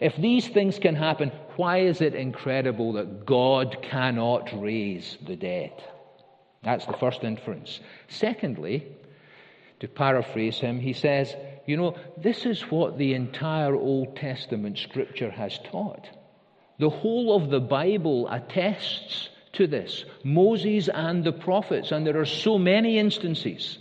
If 0.00 0.16
these 0.16 0.48
things 0.48 0.78
can 0.78 0.94
happen, 0.94 1.32
why 1.56 1.78
is 1.78 2.00
it 2.00 2.14
incredible 2.14 2.92
that 2.94 3.24
God 3.24 3.78
cannot 3.82 4.50
raise 4.60 5.16
the 5.26 5.36
dead? 5.36 5.72
That's 6.62 6.86
the 6.86 6.94
first 6.94 7.24
inference. 7.24 7.80
Secondly, 8.08 8.86
to 9.80 9.88
paraphrase 9.88 10.58
him, 10.58 10.80
he 10.80 10.92
says, 10.92 11.34
You 11.66 11.76
know, 11.76 11.96
this 12.16 12.44
is 12.44 12.62
what 12.62 12.98
the 12.98 13.14
entire 13.14 13.74
Old 13.74 14.16
Testament 14.16 14.78
scripture 14.78 15.30
has 15.30 15.58
taught. 15.70 16.08
The 16.78 16.90
whole 16.90 17.34
of 17.36 17.50
the 17.50 17.60
Bible 17.60 18.28
attests 18.28 19.30
to 19.52 19.66
this 19.66 20.04
Moses 20.22 20.88
and 20.88 21.24
the 21.24 21.32
prophets, 21.32 21.92
and 21.92 22.06
there 22.06 22.20
are 22.20 22.26
so 22.26 22.58
many 22.58 22.98
instances. 22.98 23.78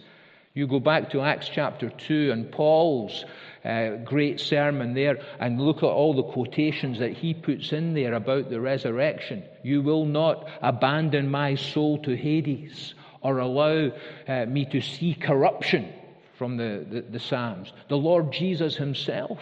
You 0.54 0.68
go 0.68 0.80
back 0.80 1.10
to 1.10 1.22
Acts 1.22 1.50
chapter 1.50 1.90
2 1.90 2.32
and 2.32 2.50
Paul's 2.50 3.26
uh, 3.66 3.98
great 4.04 4.40
sermon 4.40 4.94
there 4.94 5.18
and 5.40 5.60
look 5.60 5.78
at 5.78 5.84
all 5.84 6.14
the 6.14 6.32
quotations 6.32 7.00
that 7.00 7.14
he 7.14 7.34
puts 7.34 7.72
in 7.72 7.94
there 7.94 8.14
about 8.14 8.50
the 8.50 8.62
resurrection. 8.62 9.44
You 9.64 9.82
will 9.82 10.06
not 10.06 10.48
abandon 10.62 11.30
my 11.30 11.56
soul 11.56 11.98
to 12.04 12.16
Hades 12.16 12.94
or 13.22 13.40
allow 13.40 13.92
uh, 14.28 14.46
me 14.46 14.66
to 14.66 14.82
see 14.82 15.16
corruption 15.16 15.92
from 16.38 16.58
the, 16.58 16.86
the, 16.90 17.02
the 17.02 17.20
Psalms. 17.20 17.74
The 17.90 17.98
Lord 17.98 18.32
Jesus 18.32 18.76
himself 18.76 19.40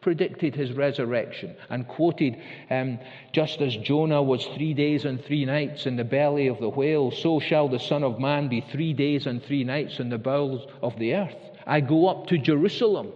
predicted 0.00 0.54
his 0.54 0.70
resurrection 0.72 1.56
and 1.70 1.88
quoted, 1.88 2.36
um, 2.70 2.98
just 3.32 3.60
as 3.62 3.74
Jonah 3.78 4.22
was 4.22 4.44
three 4.54 4.74
days 4.74 5.06
and 5.06 5.24
three 5.24 5.46
nights 5.46 5.86
in 5.86 5.96
the 5.96 6.04
belly 6.04 6.46
of 6.46 6.60
the 6.60 6.68
whale, 6.68 7.10
so 7.10 7.40
shall 7.40 7.68
the 7.68 7.80
Son 7.80 8.04
of 8.04 8.20
Man 8.20 8.48
be 8.48 8.60
three 8.60 8.92
days 8.92 9.26
and 9.26 9.42
three 9.42 9.64
nights 9.64 9.98
in 9.98 10.10
the 10.10 10.18
bowels 10.18 10.68
of 10.82 10.96
the 10.98 11.14
earth. 11.14 11.34
I 11.66 11.80
go 11.80 12.08
up 12.08 12.26
to 12.26 12.38
Jerusalem 12.38 13.12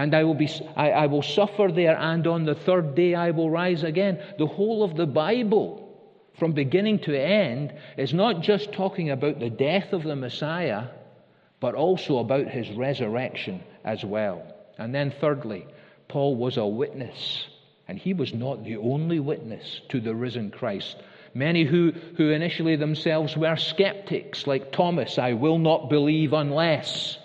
and 0.00 0.14
I 0.14 0.24
will, 0.24 0.34
be, 0.34 0.48
I, 0.76 0.92
I 0.92 1.06
will 1.08 1.20
suffer 1.20 1.68
there, 1.70 1.94
and 1.94 2.26
on 2.26 2.46
the 2.46 2.54
third 2.54 2.94
day 2.94 3.14
I 3.14 3.32
will 3.32 3.50
rise 3.50 3.82
again. 3.82 4.18
The 4.38 4.46
whole 4.46 4.82
of 4.82 4.96
the 4.96 5.04
Bible, 5.04 5.94
from 6.38 6.52
beginning 6.52 7.00
to 7.00 7.14
end, 7.14 7.74
is 7.98 8.14
not 8.14 8.40
just 8.40 8.72
talking 8.72 9.10
about 9.10 9.38
the 9.38 9.50
death 9.50 9.92
of 9.92 10.02
the 10.02 10.16
Messiah, 10.16 10.84
but 11.60 11.74
also 11.74 12.16
about 12.16 12.48
his 12.48 12.70
resurrection 12.70 13.62
as 13.84 14.02
well. 14.02 14.42
And 14.78 14.94
then, 14.94 15.12
thirdly, 15.20 15.66
Paul 16.08 16.34
was 16.34 16.56
a 16.56 16.64
witness, 16.64 17.44
and 17.86 17.98
he 17.98 18.14
was 18.14 18.32
not 18.32 18.64
the 18.64 18.78
only 18.78 19.20
witness 19.20 19.82
to 19.90 20.00
the 20.00 20.14
risen 20.14 20.50
Christ. 20.50 20.96
Many 21.34 21.64
who, 21.64 21.92
who 22.16 22.30
initially 22.30 22.76
themselves 22.76 23.36
were 23.36 23.56
skeptics, 23.56 24.46
like 24.46 24.72
Thomas, 24.72 25.18
I 25.18 25.34
will 25.34 25.58
not 25.58 25.90
believe 25.90 26.32
unless. 26.32 27.18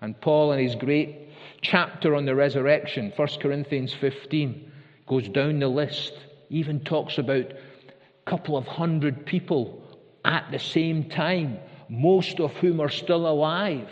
And 0.00 0.18
Paul, 0.18 0.52
in 0.52 0.60
his 0.60 0.76
great 0.76 1.23
chapter 1.64 2.14
on 2.14 2.26
the 2.26 2.34
resurrection, 2.34 3.12
1 3.16 3.28
Corinthians 3.40 3.92
15, 3.92 4.70
goes 5.08 5.28
down 5.28 5.58
the 5.58 5.68
list, 5.68 6.12
even 6.50 6.78
talks 6.80 7.18
about 7.18 7.46
a 7.50 8.30
couple 8.30 8.56
of 8.56 8.66
hundred 8.66 9.26
people 9.26 9.82
at 10.24 10.46
the 10.52 10.58
same 10.58 11.08
time, 11.08 11.58
most 11.88 12.38
of 12.38 12.52
whom 12.56 12.80
are 12.80 12.90
still 12.90 13.26
alive, 13.26 13.88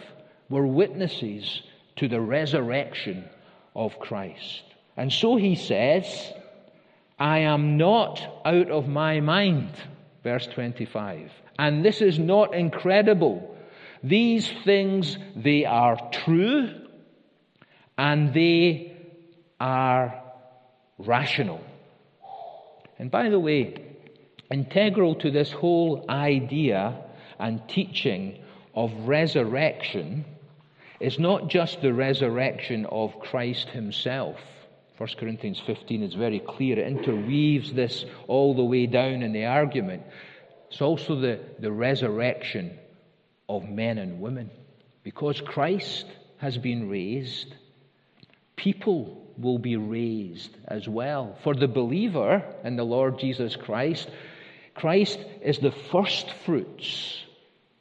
were 0.49 0.67
witnesses 0.67 1.62
to 1.97 2.09
the 2.09 2.21
resurrection 2.21 3.25
of 3.75 3.99
Christ. 3.99 4.62
And 4.97 5.11
so 5.11 5.37
he 5.37 5.55
says, 5.55 6.33
I 7.19 7.38
am 7.38 7.79
not 7.79 8.43
out 8.45 8.71
of 8.71 8.87
my 8.87 9.21
mind. 9.21 9.73
Verse 10.23 10.47
25. 10.47 11.31
And 11.59 11.85
this 11.85 12.02
is 12.02 12.19
not 12.19 12.55
incredible. 12.55 13.57
These 14.02 14.50
things, 14.64 15.17
they 15.35 15.64
are 15.64 16.11
true 16.11 16.82
and 17.97 18.33
they 18.35 18.97
are 19.61 20.23
rational. 20.99 21.61
And 22.99 23.11
by 23.11 23.29
the 23.29 23.39
way, 23.39 23.97
integral 24.51 25.15
to 25.17 25.31
this 25.31 25.51
whole 25.51 26.05
idea 26.09 26.99
and 27.39 27.69
teaching 27.69 28.39
of 28.75 28.93
resurrection 29.07 30.25
is 31.01 31.19
not 31.19 31.49
just 31.49 31.83
the 31.83 31.93
resurrection 31.93 32.87
of 32.87 33.19
Christ 33.19 33.69
himself. 33.69 34.39
1 34.99 35.09
Corinthians 35.19 35.61
15 35.67 36.03
is 36.03 36.15
very 36.15 36.39
clear. 36.39 36.79
It 36.79 36.87
interweaves 36.87 37.73
this 37.73 38.05
all 38.29 38.55
the 38.55 38.65
way 38.65 38.87
down 38.87 39.23
in 39.23 39.33
the 39.33 39.47
argument. 39.47 40.03
It's 40.71 40.81
also 40.81 41.17
the, 41.17 41.41
the 41.59 41.73
resurrection 41.73 42.79
of 43.49 43.69
men 43.69 43.99
and 43.99 44.21
women. 44.21 44.51
Because 45.03 45.41
Christ 45.41 46.07
has 46.39 46.57
been 46.57 46.89
raised, 46.89 47.53
people 48.57 49.23
will 49.39 49.59
be 49.59 49.77
raised 49.77 50.57
as 50.69 50.89
well. 50.89 51.37
For 51.43 51.55
the 51.55 51.69
believer 51.69 52.43
in 52.65 52.77
the 52.77 52.85
Lord 52.85 53.19
Jesus 53.19 53.57
Christ, 53.57 54.09
Christ 54.75 55.19
is 55.43 55.59
the 55.59 55.73
first 55.73 56.31
fruits 56.45 57.23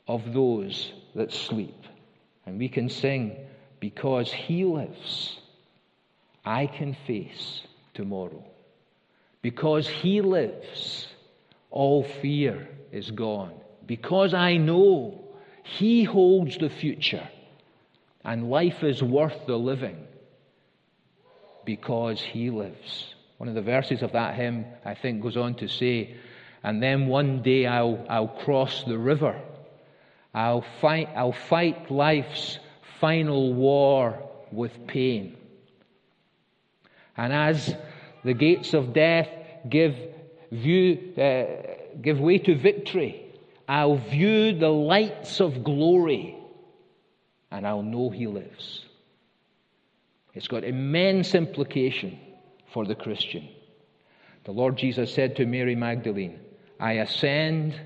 of 0.07 0.33
those 0.33 0.91
that 1.15 1.31
sleep. 1.31 1.75
And 2.45 2.57
we 2.57 2.69
can 2.69 2.89
sing, 2.89 3.35
Because 3.79 4.31
He 4.31 4.65
lives, 4.65 5.39
I 6.43 6.67
can 6.67 6.95
face 7.05 7.61
tomorrow. 7.93 8.43
Because 9.41 9.87
He 9.87 10.21
lives, 10.21 11.07
all 11.69 12.03
fear 12.03 12.67
is 12.91 13.11
gone. 13.11 13.53
Because 13.85 14.33
I 14.33 14.57
know 14.57 15.23
He 15.63 16.03
holds 16.03 16.57
the 16.57 16.69
future, 16.69 17.27
And 18.23 18.49
life 18.49 18.83
is 18.83 19.01
worth 19.01 19.45
the 19.47 19.57
living 19.57 20.07
because 21.75 22.19
he 22.19 22.49
lives. 22.49 23.15
One 23.37 23.47
of 23.47 23.55
the 23.55 23.61
verses 23.61 24.01
of 24.01 24.11
that 24.11 24.35
hymn, 24.35 24.65
I 24.83 24.93
think, 24.93 25.21
goes 25.21 25.37
on 25.37 25.55
to 25.55 25.69
say, 25.69 26.17
And 26.63 26.83
then 26.83 27.07
one 27.07 27.41
day 27.41 27.65
I'll, 27.65 28.05
I'll 28.09 28.27
cross 28.43 28.83
the 28.83 28.97
river. 28.97 29.41
I'll 30.33 30.65
fight, 30.81 31.07
I'll 31.15 31.31
fight 31.31 31.89
life's 31.89 32.59
final 32.99 33.53
war 33.53 34.29
with 34.51 34.85
pain. 34.85 35.37
And 37.15 37.31
as 37.31 37.73
the 38.25 38.33
gates 38.33 38.73
of 38.73 38.93
death 38.93 39.29
give, 39.69 39.95
view, 40.51 41.13
uh, 41.17 41.45
give 42.01 42.19
way 42.19 42.37
to 42.39 42.57
victory, 42.57 43.33
I'll 43.65 43.97
view 43.97 44.59
the 44.59 44.69
lights 44.69 45.39
of 45.39 45.63
glory 45.63 46.35
and 47.49 47.65
I'll 47.65 47.81
know 47.81 48.09
He 48.09 48.27
lives. 48.27 48.85
It's 50.33 50.47
got 50.47 50.63
immense 50.63 51.35
implication 51.35 52.17
for 52.73 52.85
the 52.85 52.95
Christian. 52.95 53.49
The 54.45 54.51
Lord 54.51 54.77
Jesus 54.77 55.13
said 55.13 55.35
to 55.35 55.45
Mary 55.45 55.75
Magdalene, 55.75 56.39
I 56.79 56.93
ascend 56.93 57.79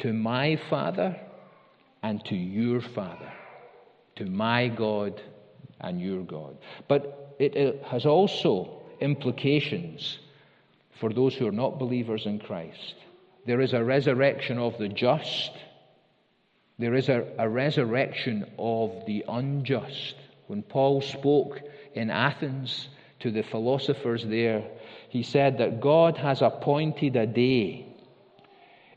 to 0.00 0.12
my 0.12 0.60
Father 0.68 1.18
and 2.02 2.24
to 2.26 2.34
your 2.34 2.80
Father, 2.80 3.32
to 4.16 4.26
my 4.26 4.68
God 4.68 5.22
and 5.80 6.00
your 6.00 6.22
God. 6.22 6.58
But 6.88 7.36
it 7.38 7.82
has 7.84 8.04
also 8.04 8.82
implications 9.00 10.18
for 11.00 11.12
those 11.12 11.34
who 11.34 11.46
are 11.46 11.52
not 11.52 11.78
believers 11.78 12.26
in 12.26 12.38
Christ. 12.38 12.94
There 13.46 13.60
is 13.60 13.72
a 13.72 13.82
resurrection 13.82 14.58
of 14.58 14.78
the 14.78 14.88
just, 14.88 15.50
there 16.78 16.94
is 16.94 17.08
a, 17.08 17.26
a 17.38 17.48
resurrection 17.48 18.44
of 18.58 19.06
the 19.06 19.24
unjust. 19.28 20.14
When 20.46 20.62
Paul 20.62 21.00
spoke 21.00 21.60
in 21.94 22.10
Athens 22.10 22.88
to 23.20 23.30
the 23.30 23.42
philosophers 23.42 24.24
there, 24.26 24.64
he 25.08 25.22
said 25.22 25.58
that 25.58 25.80
God 25.80 26.16
has 26.18 26.42
appointed 26.42 27.16
a 27.16 27.26
day 27.26 27.86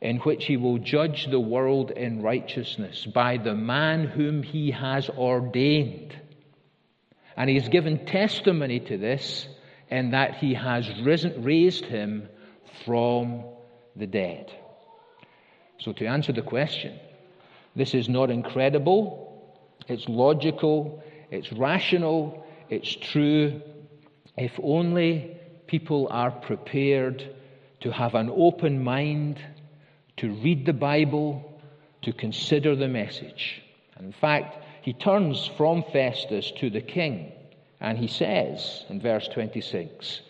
in 0.02 0.18
which 0.18 0.46
he 0.46 0.58
will 0.58 0.78
judge 0.78 1.26
the 1.26 1.40
world 1.40 1.92
in 1.92 2.22
righteousness 2.22 3.06
by 3.06 3.38
the 3.38 3.56
man 3.56 4.06
whom 4.06 4.44
he 4.44 4.72
has 4.72 5.10
ordained. 5.10 6.16
And 7.38 7.50
he 7.50 7.58
has 7.58 7.70
given 7.70 8.06
testimony 8.06 8.80
to 8.82 8.98
this 8.98 9.48
in 9.90 10.12
that 10.12 10.36
he 10.36 10.54
has 10.54 10.90
risen, 11.02 11.44
raised 11.44 11.86
him 11.86 12.30
from 12.86 13.44
the 13.96 14.08
dead. 14.08 14.52
So, 15.80 15.92
to 15.94 16.06
answer 16.06 16.32
the 16.32 16.42
question, 16.42 17.00
this 17.76 17.94
is 17.94 18.08
not 18.08 18.30
incredible, 18.30 19.54
it's 19.88 20.08
logical, 20.08 21.04
it's 21.30 21.52
rational, 21.52 22.45
it's 22.70 22.96
true, 22.96 23.62
if 24.38 24.60
only 24.62 25.38
people 25.68 26.08
are 26.12 26.32
prepared 26.32 27.30
to 27.82 27.92
have 27.92 28.16
an 28.16 28.32
open 28.36 28.84
mind, 28.84 29.40
to 30.18 30.32
read 30.32 30.66
the 30.66 30.74
Bible, 30.74 31.62
to 32.02 32.14
consider 32.14 32.76
the 32.76 32.88
message. 32.88 33.62
In 34.00 34.12
fact, 34.12 34.58
he 34.82 34.94
turns 34.94 35.50
from 35.58 35.84
Festus 35.92 36.52
to 36.60 36.70
the 36.70 36.82
king, 36.82 37.32
and 37.80 37.98
he 37.98 38.08
says 38.08 38.86
in 38.90 39.02
verse 39.02 39.28
26 39.28 40.22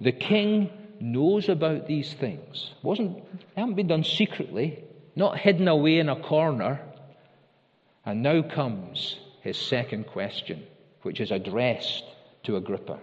The 0.00 0.12
king 0.12 0.70
knows 1.00 1.48
about 1.48 1.86
these 1.86 2.12
things. 2.14 2.72
Wasn't, 2.82 3.16
they 3.38 3.60
haven't 3.60 3.74
been 3.74 3.88
done 3.88 4.04
secretly, 4.04 4.84
not 5.16 5.38
hidden 5.38 5.68
away 5.68 5.98
in 5.98 6.08
a 6.08 6.20
corner. 6.20 6.80
And 8.04 8.22
now 8.22 8.42
comes 8.42 9.18
his 9.42 9.58
second 9.58 10.06
question, 10.06 10.66
which 11.02 11.20
is 11.20 11.30
addressed 11.30 12.04
to 12.44 12.56
Agrippa. 12.56 12.98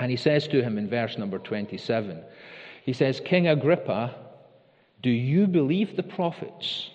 And 0.00 0.10
he 0.10 0.16
says 0.16 0.46
to 0.48 0.62
him 0.62 0.78
in 0.78 0.88
verse 0.88 1.16
number 1.16 1.38
27, 1.38 2.22
he 2.84 2.92
says, 2.92 3.20
King 3.24 3.48
Agrippa, 3.48 4.14
do 5.02 5.10
you 5.10 5.46
believe 5.46 5.96
the 5.96 6.02
prophets? 6.02 6.90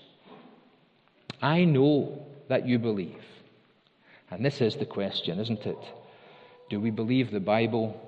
I 1.41 1.63
know 1.65 2.25
that 2.48 2.68
you 2.68 2.77
believe. 2.80 3.24
And 4.29 4.46
this 4.46 4.62
is 4.62 4.75
the 4.75 4.85
question, 4.85 5.40
isn't 5.40 5.66
it? 5.66 5.77
Do 6.70 6.79
we 6.79 6.92
believe 6.92 7.31
the 7.31 7.40
Bible? 7.40 8.00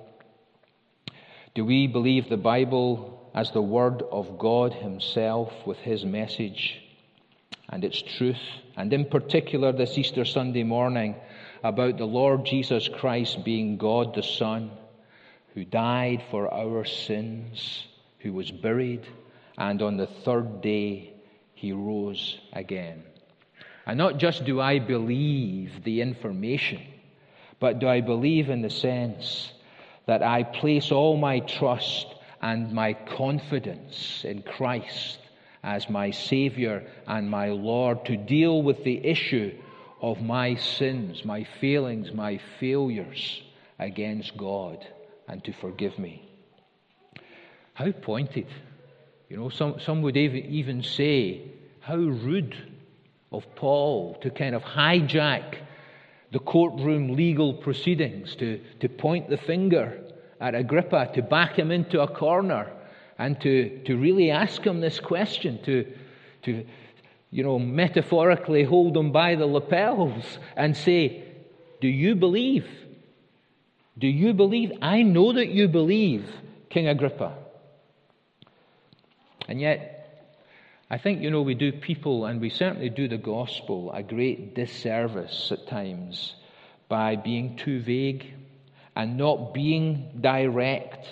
Do 1.54 1.64
we 1.64 1.86
believe 1.86 2.28
the 2.28 2.36
Bible 2.36 3.30
as 3.34 3.50
the 3.50 3.62
Word 3.62 4.02
of 4.10 4.38
God 4.38 4.72
Himself 4.72 5.52
with 5.66 5.78
His 5.78 6.04
message 6.04 6.80
and 7.68 7.84
its 7.84 8.00
truth? 8.00 8.40
And 8.76 8.92
in 8.92 9.04
particular, 9.04 9.72
this 9.72 9.98
Easter 9.98 10.24
Sunday 10.24 10.62
morning, 10.62 11.14
about 11.64 11.96
the 11.96 12.04
Lord 12.04 12.44
Jesus 12.44 12.88
Christ 12.88 13.42
being 13.42 13.78
God 13.78 14.14
the 14.14 14.22
Son 14.22 14.70
who 15.54 15.64
died 15.64 16.22
for 16.30 16.52
our 16.52 16.84
sins, 16.84 17.86
who 18.18 18.34
was 18.34 18.50
buried, 18.50 19.06
and 19.56 19.80
on 19.80 19.96
the 19.96 20.06
third 20.06 20.60
day 20.60 21.14
he 21.54 21.72
rose 21.72 22.38
again. 22.52 23.02
And 23.86 23.96
not 23.96 24.18
just 24.18 24.44
do 24.44 24.60
I 24.60 24.78
believe 24.78 25.84
the 25.84 26.02
information, 26.02 26.82
but 27.60 27.78
do 27.78 27.88
I 27.88 28.02
believe 28.02 28.50
in 28.50 28.60
the 28.60 28.68
sense 28.68 29.50
that 30.04 30.22
I 30.22 30.42
place 30.42 30.92
all 30.92 31.16
my 31.16 31.40
trust 31.40 32.06
and 32.42 32.72
my 32.72 32.92
confidence 32.92 34.22
in 34.22 34.42
Christ 34.42 35.18
as 35.62 35.88
my 35.88 36.10
Savior 36.10 36.86
and 37.06 37.30
my 37.30 37.48
Lord 37.48 38.04
to 38.04 38.18
deal 38.18 38.60
with 38.60 38.84
the 38.84 39.06
issue 39.06 39.56
of 40.00 40.20
my 40.20 40.54
sins, 40.56 41.24
my 41.24 41.44
failings, 41.60 42.12
my 42.12 42.40
failures 42.60 43.42
against 43.78 44.36
God 44.36 44.86
and 45.28 45.42
to 45.44 45.52
forgive 45.52 45.98
me. 45.98 46.28
How 47.74 47.90
pointed. 47.90 48.46
You 49.28 49.36
know, 49.36 49.48
some, 49.48 49.80
some 49.80 50.02
would 50.02 50.16
even 50.16 50.82
say, 50.82 51.42
how 51.80 51.96
rude 51.96 52.56
of 53.32 53.44
Paul 53.56 54.16
to 54.22 54.30
kind 54.30 54.54
of 54.54 54.62
hijack 54.62 55.56
the 56.32 56.38
courtroom 56.38 57.14
legal 57.14 57.54
proceedings, 57.54 58.34
to, 58.36 58.60
to 58.80 58.88
point 58.88 59.28
the 59.28 59.36
finger 59.36 60.00
at 60.40 60.54
Agrippa, 60.54 61.10
to 61.14 61.22
back 61.22 61.58
him 61.58 61.70
into 61.70 62.00
a 62.00 62.08
corner, 62.08 62.70
and 63.18 63.40
to, 63.40 63.82
to 63.84 63.96
really 63.96 64.30
ask 64.30 64.62
him 64.62 64.80
this 64.80 64.98
question, 65.00 65.62
to, 65.64 65.86
to, 66.42 66.64
you 67.34 67.42
know, 67.42 67.58
metaphorically 67.58 68.62
hold 68.62 68.94
them 68.94 69.10
by 69.10 69.34
the 69.34 69.44
lapels 69.44 70.38
and 70.56 70.76
say, 70.76 71.24
Do 71.80 71.88
you 71.88 72.14
believe? 72.14 72.64
Do 73.98 74.06
you 74.06 74.32
believe? 74.34 74.70
I 74.80 75.02
know 75.02 75.32
that 75.32 75.48
you 75.48 75.66
believe, 75.66 76.30
King 76.70 76.86
Agrippa. 76.86 77.36
And 79.48 79.60
yet, 79.60 80.30
I 80.88 80.98
think, 80.98 81.22
you 81.22 81.30
know, 81.32 81.42
we 81.42 81.54
do 81.54 81.72
people, 81.72 82.24
and 82.24 82.40
we 82.40 82.50
certainly 82.50 82.88
do 82.88 83.08
the 83.08 83.18
gospel, 83.18 83.90
a 83.90 84.04
great 84.04 84.54
disservice 84.54 85.50
at 85.50 85.66
times 85.66 86.36
by 86.88 87.16
being 87.16 87.56
too 87.56 87.80
vague 87.80 88.32
and 88.94 89.16
not 89.16 89.52
being 89.52 90.20
direct 90.20 91.04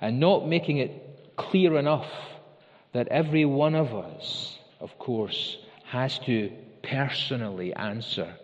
and 0.00 0.20
not 0.20 0.48
making 0.48 0.78
it 0.78 1.36
clear 1.36 1.76
enough 1.76 2.10
that 2.94 3.08
every 3.08 3.44
one 3.44 3.74
of 3.74 3.94
us, 3.94 4.58
of 4.80 4.98
course, 4.98 5.58
has 5.86 6.18
to 6.20 6.52
personally 6.82 7.72
answer 7.74 8.34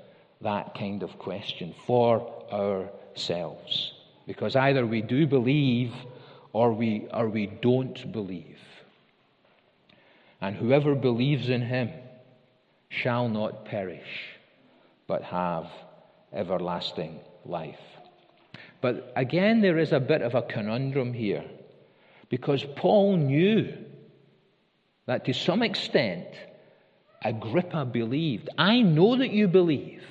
that 0.41 0.75
kind 0.75 1.03
of 1.03 1.19
question 1.19 1.75
for 1.87 2.45
ourselves. 2.53 3.93
Because 4.27 4.57
either 4.57 4.87
we 4.87 5.03
do 5.03 5.27
believe 5.27 5.93
or 6.53 6.73
we, 6.73 7.07
or 7.13 7.29
we 7.29 7.47
don't 7.47 8.13
believe. 8.13 8.59
And 10.41 10.57
whoever 10.57 10.95
believes 10.95 11.49
in 11.49 11.63
him 11.63 11.91
shall 12.89 13.29
not 13.29 13.65
perish, 13.65 14.37
but 15.07 15.23
have 15.23 15.67
everlasting 16.33 17.19
life. 17.45 17.81
But 18.81 19.13
again, 19.17 19.61
there 19.61 19.79
is 19.79 19.93
a 19.93 20.01
bit 20.01 20.23
of 20.23 20.35
a 20.35 20.43
conundrum 20.43 21.13
here, 21.13 21.45
because 22.29 22.65
Paul 22.77 23.17
knew 23.17 23.73
that 25.07 25.25
to 25.25 25.33
some 25.33 25.63
extent, 25.63 26.29
Agrippa 27.25 27.85
believed. 27.85 28.49
I 28.59 28.83
know 28.83 29.17
that 29.17 29.31
you 29.31 29.49
believe. 29.49 30.03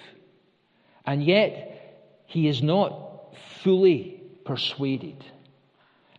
And 1.06 1.24
yet, 1.24 2.24
he 2.26 2.48
is 2.48 2.62
not 2.62 3.36
fully 3.64 4.22
persuaded. 4.46 5.24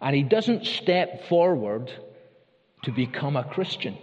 And 0.00 0.14
he 0.14 0.22
doesn't 0.22 0.66
step 0.66 1.28
forward 1.28 1.90
to 2.84 2.92
become 2.92 3.36
a 3.36 3.44
Christian. 3.44 3.96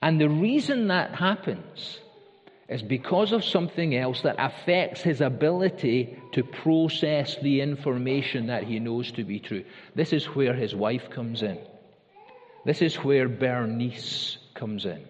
And 0.00 0.20
the 0.20 0.28
reason 0.28 0.88
that 0.88 1.14
happens 1.14 1.98
is 2.68 2.82
because 2.82 3.32
of 3.32 3.44
something 3.44 3.94
else 3.94 4.22
that 4.22 4.36
affects 4.38 5.00
his 5.00 5.20
ability 5.20 6.18
to 6.32 6.42
process 6.42 7.36
the 7.40 7.60
information 7.60 8.48
that 8.48 8.64
he 8.64 8.80
knows 8.80 9.12
to 9.12 9.24
be 9.24 9.38
true. 9.38 9.64
This 9.94 10.12
is 10.12 10.24
where 10.26 10.54
his 10.54 10.74
wife 10.74 11.10
comes 11.10 11.42
in. 11.42 11.58
This 12.64 12.82
is 12.82 12.96
where 12.96 13.28
Bernice 13.28 14.38
comes 14.54 14.84
in. 14.84 15.04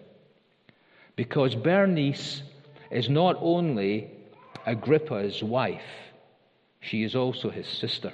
Because 1.16 1.54
Bernice 1.54 2.42
is 2.90 3.08
not 3.08 3.36
only 3.40 4.10
Agrippa's 4.66 5.42
wife, 5.42 5.82
she 6.80 7.02
is 7.02 7.16
also 7.16 7.50
his 7.50 7.66
sister. 7.66 8.12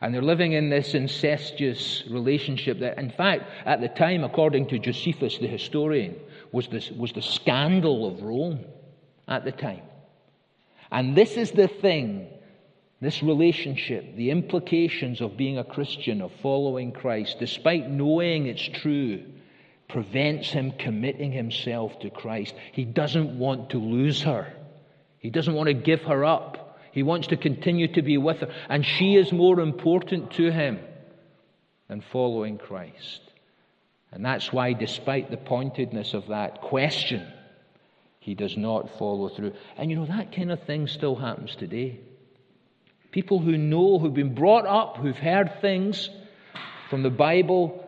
And 0.00 0.14
they're 0.14 0.22
living 0.22 0.52
in 0.52 0.70
this 0.70 0.94
incestuous 0.94 2.04
relationship 2.08 2.78
that, 2.80 2.98
in 2.98 3.10
fact, 3.10 3.44
at 3.66 3.80
the 3.80 3.88
time, 3.88 4.24
according 4.24 4.68
to 4.68 4.78
Josephus, 4.78 5.38
the 5.38 5.48
historian, 5.48 6.16
was, 6.52 6.68
this, 6.68 6.90
was 6.90 7.12
the 7.12 7.22
scandal 7.22 8.06
of 8.06 8.22
Rome 8.22 8.64
at 9.26 9.44
the 9.44 9.52
time. 9.52 9.82
And 10.90 11.16
this 11.16 11.36
is 11.36 11.50
the 11.50 11.68
thing, 11.68 12.28
this 13.00 13.22
relationship, 13.22 14.16
the 14.16 14.30
implications 14.30 15.20
of 15.20 15.36
being 15.36 15.58
a 15.58 15.64
Christian, 15.64 16.22
of 16.22 16.32
following 16.42 16.92
Christ, 16.92 17.36
despite 17.40 17.90
knowing 17.90 18.46
it's 18.46 18.62
true, 18.62 19.24
prevents 19.88 20.50
him 20.50 20.72
committing 20.72 21.32
himself 21.32 21.98
to 22.00 22.10
Christ. 22.10 22.54
He 22.72 22.84
doesn't 22.84 23.38
want 23.38 23.70
to 23.70 23.78
lose 23.78 24.22
her, 24.22 24.52
he 25.18 25.30
doesn't 25.30 25.54
want 25.54 25.68
to 25.68 25.74
give 25.74 26.02
her 26.02 26.24
up. 26.24 26.64
He 26.90 27.02
wants 27.02 27.28
to 27.28 27.36
continue 27.36 27.92
to 27.92 28.02
be 28.02 28.18
with 28.18 28.38
her, 28.38 28.52
and 28.68 28.84
she 28.84 29.14
is 29.14 29.30
more 29.30 29.60
important 29.60 30.32
to 30.32 30.50
him 30.50 30.80
than 31.86 32.00
following 32.00 32.58
Christ. 32.58 33.20
And 34.10 34.24
that's 34.24 34.52
why, 34.52 34.72
despite 34.72 35.30
the 35.30 35.36
pointedness 35.36 36.14
of 36.14 36.28
that 36.28 36.62
question, 36.62 37.26
he 38.20 38.34
does 38.34 38.56
not 38.56 38.98
follow 38.98 39.28
through. 39.28 39.52
And 39.76 39.90
you 39.90 39.96
know, 39.96 40.06
that 40.06 40.34
kind 40.34 40.50
of 40.50 40.62
thing 40.64 40.86
still 40.86 41.14
happens 41.14 41.54
today. 41.56 42.00
People 43.10 43.38
who 43.38 43.56
know, 43.56 43.98
who've 43.98 44.12
been 44.12 44.34
brought 44.34 44.66
up, 44.66 44.96
who've 44.96 45.16
heard 45.16 45.60
things 45.60 46.10
from 46.90 47.02
the 47.02 47.10
Bible 47.10 47.87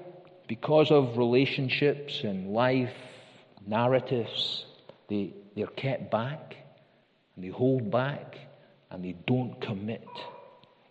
because 0.51 0.91
of 0.91 1.17
relationships 1.17 2.25
and 2.25 2.53
life, 2.53 2.93
narratives, 3.69 4.65
they, 5.09 5.33
they're 5.55 5.69
kept 5.69 6.11
back 6.11 6.57
and 7.37 7.45
they 7.45 7.51
hold 7.51 7.89
back 7.89 8.37
and 8.91 9.05
they 9.05 9.15
don't 9.29 9.61
commit 9.61 10.09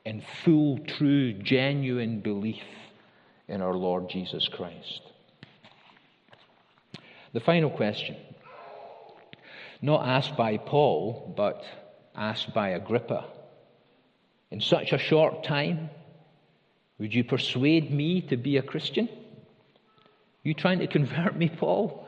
in 0.05 0.23
full, 0.45 0.77
true, 0.77 1.33
genuine 1.33 2.21
belief 2.21 2.63
in 3.49 3.61
our 3.61 3.73
Lord 3.73 4.09
Jesus 4.09 4.47
Christ. 4.47 5.01
The 7.33 7.41
final 7.41 7.69
question, 7.69 8.15
not 9.81 10.07
asked 10.07 10.37
by 10.37 10.55
Paul, 10.55 11.33
but 11.35 11.65
asked 12.15 12.53
by 12.53 12.69
Agrippa. 12.69 13.25
In 14.51 14.61
such 14.61 14.93
a 14.93 14.97
short 14.97 15.43
time, 15.43 15.89
would 16.97 17.13
you 17.13 17.25
persuade 17.25 17.91
me 17.91 18.21
to 18.21 18.37
be 18.37 18.55
a 18.55 18.61
Christian? 18.61 19.09
You 20.43 20.53
trying 20.53 20.79
to 20.79 20.87
convert 20.87 21.35
me, 21.35 21.49
Paul? 21.49 22.05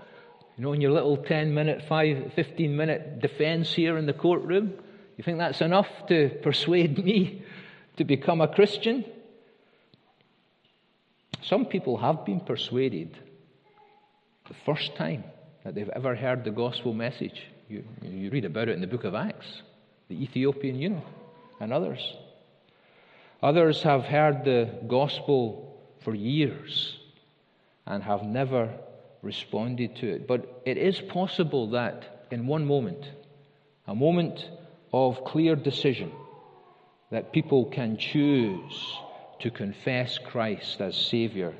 You 0.58 0.64
know, 0.64 0.74
in 0.74 0.82
your 0.82 0.92
little 0.92 1.18
10 1.18 1.54
minute, 1.54 1.84
5, 1.88 2.34
15 2.36 2.76
minute 2.76 3.22
defense 3.22 3.74
here 3.74 3.98
in 3.98 4.06
the 4.06 4.14
courtroom? 4.14 4.74
You 5.18 5.24
think 5.24 5.38
that's 5.38 5.62
enough 5.62 5.88
to 6.08 6.30
persuade 6.42 7.04
me 7.04 7.44
to 7.98 8.04
become 8.04 8.42
a 8.42 8.48
Christian? 8.48 9.06
Some 11.44 11.66
people 11.66 11.98
have 11.98 12.26
been 12.26 12.40
persuaded 12.40 13.18
the 14.48 14.56
first 14.66 14.96
time 14.96 15.24
that 15.64 15.76
they've 15.76 15.90
ever 15.90 16.16
heard 16.16 16.44
the 16.44 16.52
gospel 16.52 16.94
message. 16.94 17.42
You, 17.68 17.84
you 18.02 18.30
read 18.30 18.46
about 18.46 18.70
it 18.70 18.76
in 18.76 18.82
the 18.82 18.88
book 18.88 19.04
of 19.04 19.16
Acts, 19.16 19.62
the 20.10 20.22
Ethiopian 20.22 20.80
eunuch, 20.80 21.04
and 21.60 21.72
others. 21.74 22.16
Others 23.44 23.84
have 23.84 24.04
heard 24.04 24.46
the 24.46 24.70
gospel 24.88 25.82
for 26.04 26.14
years 26.14 26.98
and 27.92 28.02
have 28.02 28.24
never 28.24 28.70
responded 29.22 29.98
to 29.98 30.08
it. 30.10 30.26
But 30.26 30.62
it 30.66 30.78
is 30.78 31.02
possible 31.02 31.72
that 31.72 32.26
in 32.32 32.48
one 32.48 32.66
moment, 32.66 33.06
a 33.86 33.94
moment 33.94 34.50
of 34.94 35.26
clear 35.26 35.58
decision 35.58 36.10
that 37.12 37.34
people 37.34 37.66
can 37.66 37.98
choose 37.98 38.98
to 39.42 39.52
confess 39.52 40.18
Christ 40.18 40.80
as 40.80 40.96
Savior 40.96 41.54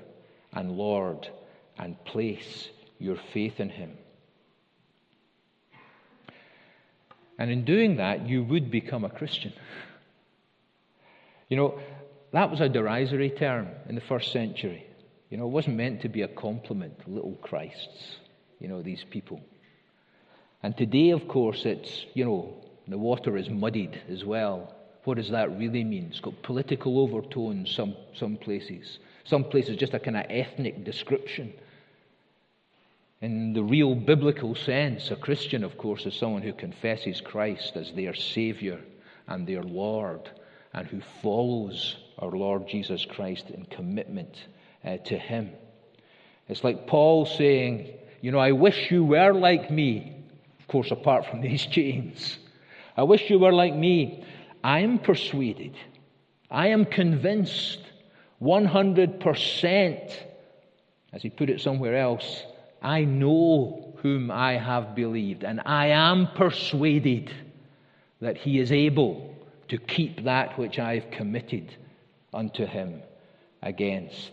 and 0.54 0.72
Lord 0.72 1.28
and 1.78 2.02
place 2.06 2.70
your 2.98 3.18
faith 3.34 3.60
in 3.60 3.70
Him. 3.70 3.98
And 7.38 7.52
in 7.52 7.66
doing 7.66 7.98
that, 7.98 8.26
you 8.30 8.42
would 8.46 8.72
become 8.72 9.04
a 9.04 9.10
Christian. 9.10 9.52
You 11.50 11.58
know, 11.58 11.80
that 12.32 12.50
was 12.50 12.62
a 12.62 12.70
derisory 12.70 13.32
term 13.32 13.68
in 13.90 13.96
the 13.96 14.02
first 14.02 14.32
century. 14.32 14.88
You 15.32 15.38
know, 15.38 15.46
it 15.46 15.52
wasn't 15.52 15.78
meant 15.78 16.02
to 16.02 16.10
be 16.10 16.24
a 16.24 16.28
compliment, 16.28 17.08
little 17.08 17.38
Christs, 17.42 18.18
you 18.60 18.68
know, 18.68 18.82
these 18.82 19.06
people. 19.10 19.40
And 20.62 20.78
today, 20.78 21.12
of 21.12 21.30
course, 21.30 21.66
it's, 21.66 22.06
you 22.14 22.26
know, 22.26 22.54
the 22.86 22.98
water 22.98 23.38
is 23.38 23.50
muddied 23.50 24.00
as 24.10 24.26
well. 24.26 24.76
What 25.06 25.16
does 25.16 25.30
that 25.30 25.58
really 25.58 25.86
mean? 25.86 26.08
It's 26.10 26.20
got 26.20 26.44
political 26.44 27.00
overtones 27.00 27.74
some, 27.74 27.96
some 28.14 28.36
places. 28.36 29.00
Some 29.24 29.46
places 29.46 29.78
just 29.78 29.94
a 29.94 30.00
kind 30.00 30.18
of 30.18 30.26
ethnic 30.30 30.84
description. 30.84 31.54
In 33.22 33.54
the 33.54 33.64
real 33.64 33.96
biblical 33.96 34.54
sense, 34.54 35.12
a 35.12 35.16
Christian, 35.16 35.64
of 35.64 35.78
course, 35.78 36.06
is 36.06 36.14
someone 36.14 36.42
who 36.42 36.52
confesses 36.52 37.22
Christ 37.22 37.78
as 37.78 37.94
their 37.94 38.14
Savior 38.14 38.82
and 39.28 39.48
their 39.48 39.64
Lord 39.64 40.30
and 40.74 40.88
who 40.88 41.00
follows 41.22 41.96
our 42.20 42.32
Lord 42.32 42.68
Jesus 42.68 43.06
Christ 43.06 43.50
in 43.50 43.64
commitment 43.66 44.36
uh, 44.86 44.98
to 44.98 45.18
Him. 45.18 45.52
It's 46.48 46.64
like 46.64 46.88
Paul 46.88 47.26
saying, 47.26 47.94
You 48.22 48.32
know, 48.32 48.40
I 48.40 48.52
wish 48.52 48.92
you 48.92 49.04
were 49.04 49.34
like 49.34 49.72
me, 49.72 50.16
of 50.60 50.68
course, 50.68 50.92
apart 50.92 51.26
from 51.26 51.42
these 51.48 51.66
chains. 51.66 52.38
I 52.98 53.04
wish 53.04 53.30
you 53.30 53.40
were 53.40 53.54
like 53.54 53.76
me. 53.76 54.26
I 54.64 54.80
am 54.80 55.00
persuaded, 55.00 55.76
I 56.50 56.68
am 56.68 56.86
convinced 56.86 57.80
100%, 58.42 60.18
as 61.14 61.22
he 61.22 61.30
put 61.30 61.50
it 61.50 61.62
somewhere 61.62 61.98
else, 61.98 62.44
I 62.82 63.04
know 63.04 63.94
whom 64.02 64.32
I 64.32 64.54
have 64.54 64.96
believed, 64.96 65.44
and 65.44 65.62
I 65.66 65.88
am 65.88 66.28
persuaded 66.36 67.32
that 68.20 68.38
he 68.38 68.60
is 68.60 68.72
able 68.72 69.36
to 69.68 69.78
keep 69.78 70.24
that 70.24 70.58
which 70.58 70.80
I 70.80 70.96
have 70.96 71.12
committed 71.12 71.74
unto 72.34 72.66
him 72.66 73.02
against 73.62 74.32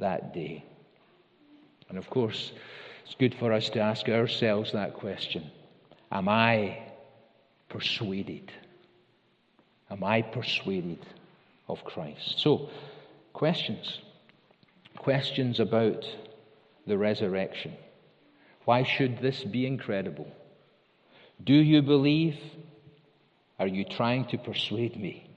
that 0.00 0.34
day. 0.34 0.64
And 1.88 1.98
of 1.98 2.08
course, 2.10 2.52
it's 3.04 3.14
good 3.14 3.34
for 3.34 3.52
us 3.52 3.70
to 3.70 3.80
ask 3.80 4.08
ourselves 4.08 4.72
that 4.72 4.94
question 4.94 5.50
Am 6.12 6.28
I 6.28 6.78
persuaded? 7.68 8.52
Am 9.90 10.04
I 10.04 10.22
persuaded 10.22 11.04
of 11.68 11.84
Christ? 11.84 12.34
So, 12.38 12.68
questions. 13.32 14.00
Questions 14.96 15.60
about 15.60 16.04
the 16.86 16.98
resurrection. 16.98 17.74
Why 18.64 18.82
should 18.82 19.20
this 19.20 19.44
be 19.44 19.66
incredible? 19.66 20.30
Do 21.42 21.54
you 21.54 21.82
believe? 21.82 22.38
Are 23.58 23.66
you 23.66 23.84
trying 23.84 24.26
to 24.26 24.38
persuade 24.38 24.96
me 24.96 25.28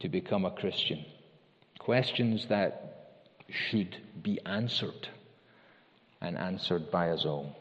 to 0.00 0.08
become 0.08 0.44
a 0.44 0.50
Christian? 0.50 1.04
Questions 1.78 2.46
that 2.48 2.91
should 3.52 3.96
be 4.22 4.40
answered 4.46 5.08
and 6.20 6.38
answered 6.38 6.90
by 6.90 7.10
us 7.10 7.24
all. 7.24 7.56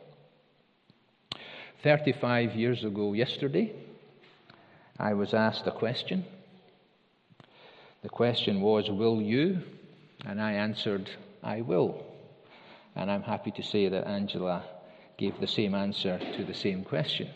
35 1.83 2.55
years 2.55 2.83
ago, 2.83 3.13
yesterday, 3.13 3.73
I 4.99 5.13
was 5.13 5.33
asked 5.33 5.65
a 5.65 5.71
question. 5.71 6.25
The 8.03 8.09
question 8.09 8.61
was, 8.61 8.89
Will 8.89 9.21
you? 9.21 9.61
And 10.25 10.39
I 10.39 10.53
answered, 10.53 11.09
I 11.43 11.61
will. 11.61 12.05
And 12.95 13.09
I'm 13.09 13.23
happy 13.23 13.51
to 13.51 13.63
say 13.63 13.89
that 13.89 14.07
Angela 14.07 14.63
gave 15.17 15.39
the 15.39 15.47
same 15.47 15.73
answer 15.73 16.19
to 16.37 16.43
the 16.43 16.53
same 16.53 16.83
question. 16.83 17.29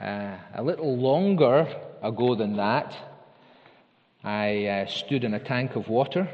Uh, 0.00 0.36
a 0.54 0.62
little 0.62 0.96
longer 0.96 1.66
ago 2.02 2.36
than 2.36 2.56
that, 2.56 2.96
I 4.22 4.66
uh, 4.66 4.86
stood 4.86 5.24
in 5.24 5.34
a 5.34 5.40
tank 5.40 5.76
of 5.76 5.88
water 5.88 6.28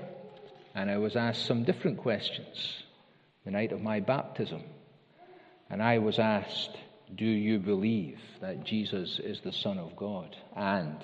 and 0.81 0.91
I 0.91 0.97
was 0.97 1.15
asked 1.15 1.45
some 1.45 1.65
different 1.65 1.99
questions 1.99 2.83
the 3.45 3.51
night 3.51 3.73
of 3.73 3.83
my 3.83 4.01
baptism. 4.01 4.63
And 5.69 5.83
I 5.83 5.99
was 5.99 6.19
asked, 6.19 6.75
do 7.15 7.27
you 7.27 7.59
believe 7.59 8.19
that 8.41 8.65
Jesus 8.65 9.21
is 9.23 9.43
the 9.43 9.53
Son 9.53 9.77
of 9.77 9.95
God? 9.95 10.35
And 10.57 10.97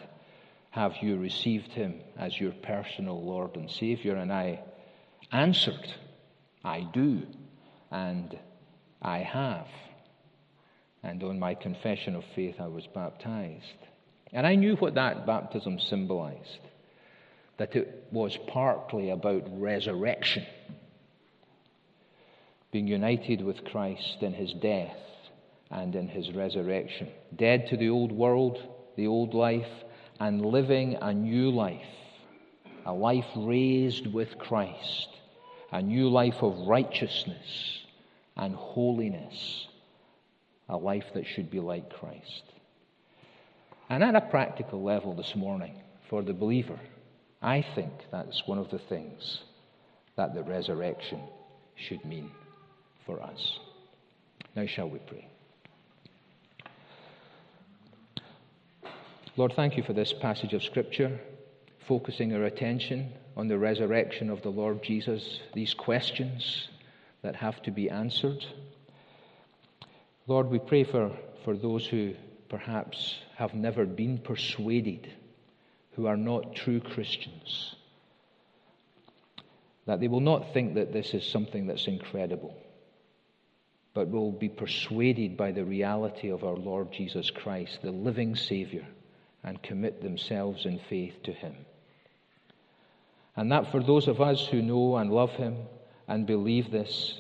have 0.71 0.95
you 1.03 1.19
received 1.19 1.73
him 1.73 2.01
as 2.19 2.41
your 2.41 2.53
personal 2.53 3.23
Lord 3.23 3.55
and 3.57 3.71
Savior? 3.71 4.17
And 4.17 4.33
I 4.33 4.61
answered, 5.31 5.93
I 6.65 6.81
do, 6.95 7.27
and 7.91 8.35
I 9.03 9.19
have. 9.19 9.69
And 11.03 11.23
on 11.23 11.39
my 11.39 11.55
confession 11.55 12.15
of 12.17 12.25
faith, 12.35 12.57
I 12.61 12.69
was 12.69 12.87
baptized. 12.95 13.63
And 14.33 14.47
I 14.47 14.55
knew 14.55 14.77
what 14.77 14.95
that 14.95 15.27
baptism 15.27 15.81
symbolized 15.81 16.61
that 17.59 17.75
it 17.75 18.07
was 18.11 18.37
partly 18.49 19.11
about 19.11 19.45
resurrection, 19.61 20.45
being 22.71 22.87
united 22.87 23.41
with 23.43 23.65
Christ 23.65 24.19
in 24.21 24.35
his 24.35 24.53
death 24.53 24.97
and 25.71 25.95
in 25.95 26.09
his 26.09 26.33
resurrection. 26.33 27.09
Dead 27.35 27.69
to 27.69 27.77
the 27.77 27.89
old 27.89 28.13
world, 28.13 28.59
the 28.97 29.07
old 29.07 29.35
life, 29.35 29.69
and 30.21 30.45
living 30.45 30.97
a 31.01 31.13
new 31.13 31.51
life, 31.51 31.81
a 32.85 32.93
life 32.93 33.27
raised 33.37 34.07
with 34.07 34.39
Christ, 34.39 35.09
a 35.73 35.83
new 35.83 36.09
life 36.09 36.43
of 36.43 36.67
righteousness 36.67 37.81
and 38.37 38.55
holiness, 38.55 39.67
a 40.69 40.77
life 40.77 41.07
that 41.15 41.27
should 41.27 41.51
be 41.51 41.61
like 41.61 41.91
Christ. 41.91 42.43
And 43.89 44.03
at 44.03 44.15
a 44.15 44.21
practical 44.21 44.83
level 44.83 45.15
this 45.15 45.35
morning, 45.35 45.77
for 46.09 46.23
the 46.23 46.35
believer, 46.35 46.79
I 47.43 47.65
think 47.75 47.93
that's 48.11 48.47
one 48.47 48.59
of 48.59 48.71
the 48.71 48.79
things 48.79 49.41
that 50.17 50.35
the 50.35 50.43
resurrection 50.43 51.21
should 51.75 52.05
mean 52.05 52.31
for 53.05 53.23
us. 53.23 53.59
Now, 54.55 54.67
shall 54.67 54.89
we 54.89 54.99
pray? 54.99 55.29
Lord, 59.37 59.53
thank 59.55 59.77
you 59.77 59.83
for 59.83 59.93
this 59.93 60.15
passage 60.15 60.55
of 60.55 60.63
Scripture, 60.63 61.21
focusing 61.87 62.35
our 62.35 62.45
attention 62.45 63.13
on 63.37 63.49
the 63.49 63.59
resurrection 63.59 64.31
of 64.31 64.41
the 64.41 64.49
Lord 64.49 64.83
Jesus, 64.83 65.41
these 65.53 65.75
questions 65.75 66.69
that 67.21 67.37
have 67.37 67.61
to 67.65 67.71
be 67.71 67.91
answered. 67.91 68.43
Lord, 70.27 70.49
we 70.49 70.59
pray 70.59 70.85
for, 70.85 71.13
for 71.45 71.55
those 71.55 71.87
who 71.87 72.15
perhaps 72.49 73.17
have 73.37 73.53
never 73.53 73.85
been 73.85 74.19
persuaded, 74.19 75.13
who 75.97 76.07
are 76.07 76.17
not 76.17 76.55
true 76.55 76.79
Christians, 76.79 77.75
that 79.87 79.99
they 79.99 80.09
will 80.09 80.21
not 80.21 80.53
think 80.53 80.75
that 80.75 80.93
this 80.93 81.15
is 81.15 81.27
something 81.27 81.67
that's 81.67 81.87
incredible, 81.87 82.55
but 83.95 84.11
will 84.11 84.31
be 84.31 84.51
persuaded 84.51 85.39
by 85.39 85.53
the 85.53 85.65
reality 85.65 86.29
of 86.29 86.45
our 86.45 86.55
Lord 86.57 86.93
Jesus 86.93 87.31
Christ, 87.31 87.79
the 87.83 87.91
living 87.91 88.37
Savior, 88.37 88.87
and 89.43 89.63
commit 89.63 90.03
themselves 90.03 90.67
in 90.67 90.79
faith 90.91 91.15
to 91.23 91.33
Him. 91.33 91.55
And 93.35 93.51
that 93.53 93.71
for 93.71 93.83
those 93.83 94.07
of 94.07 94.21
us 94.21 94.47
who 94.47 94.61
know 94.61 94.97
and 94.97 95.11
love 95.11 95.31
Him 95.31 95.57
and 96.07 96.27
believe 96.27 96.71
this, 96.71 97.19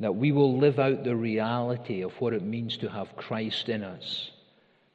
that 0.00 0.14
we 0.14 0.32
will 0.32 0.58
live 0.58 0.78
out 0.78 1.04
the 1.04 1.16
reality 1.16 2.02
of 2.02 2.12
what 2.20 2.34
it 2.34 2.42
means 2.42 2.76
to 2.78 2.90
have 2.90 3.16
Christ 3.16 3.70
in 3.70 3.82
us 3.82 4.30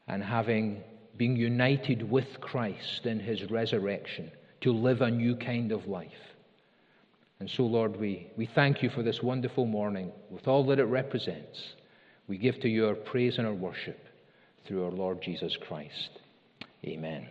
and 0.08 0.24
having 0.24 0.84
been 1.18 1.36
united 1.36 2.10
with 2.10 2.40
Christ 2.40 3.06
in 3.06 3.20
his 3.20 3.50
resurrection 3.50 4.32
to 4.62 4.72
live 4.72 5.02
a 5.02 5.12
new 5.12 5.36
kind 5.36 5.72
of 5.72 5.88
life. 5.88 6.12
And 7.40 7.50
so, 7.50 7.64
Lord, 7.64 8.00
we, 8.00 8.28
we 8.38 8.48
thank 8.54 8.84
you 8.84 8.90
for 8.90 9.02
this 9.02 9.22
wonderful 9.24 9.66
morning 9.66 10.12
with 10.30 10.48
all 10.48 10.66
that 10.68 10.80
it 10.80 10.86
represents. 10.86 11.60
We 12.28 12.38
give 12.38 12.60
to 12.62 12.70
you 12.70 12.88
our 12.88 12.96
praise 12.96 13.40
and 13.40 13.48
our 13.48 13.54
worship 13.54 14.00
through 14.68 14.86
our 14.86 14.92
Lord 14.92 15.22
Jesus 15.24 15.58
Christ. 15.68 16.20
Amen. 16.86 17.28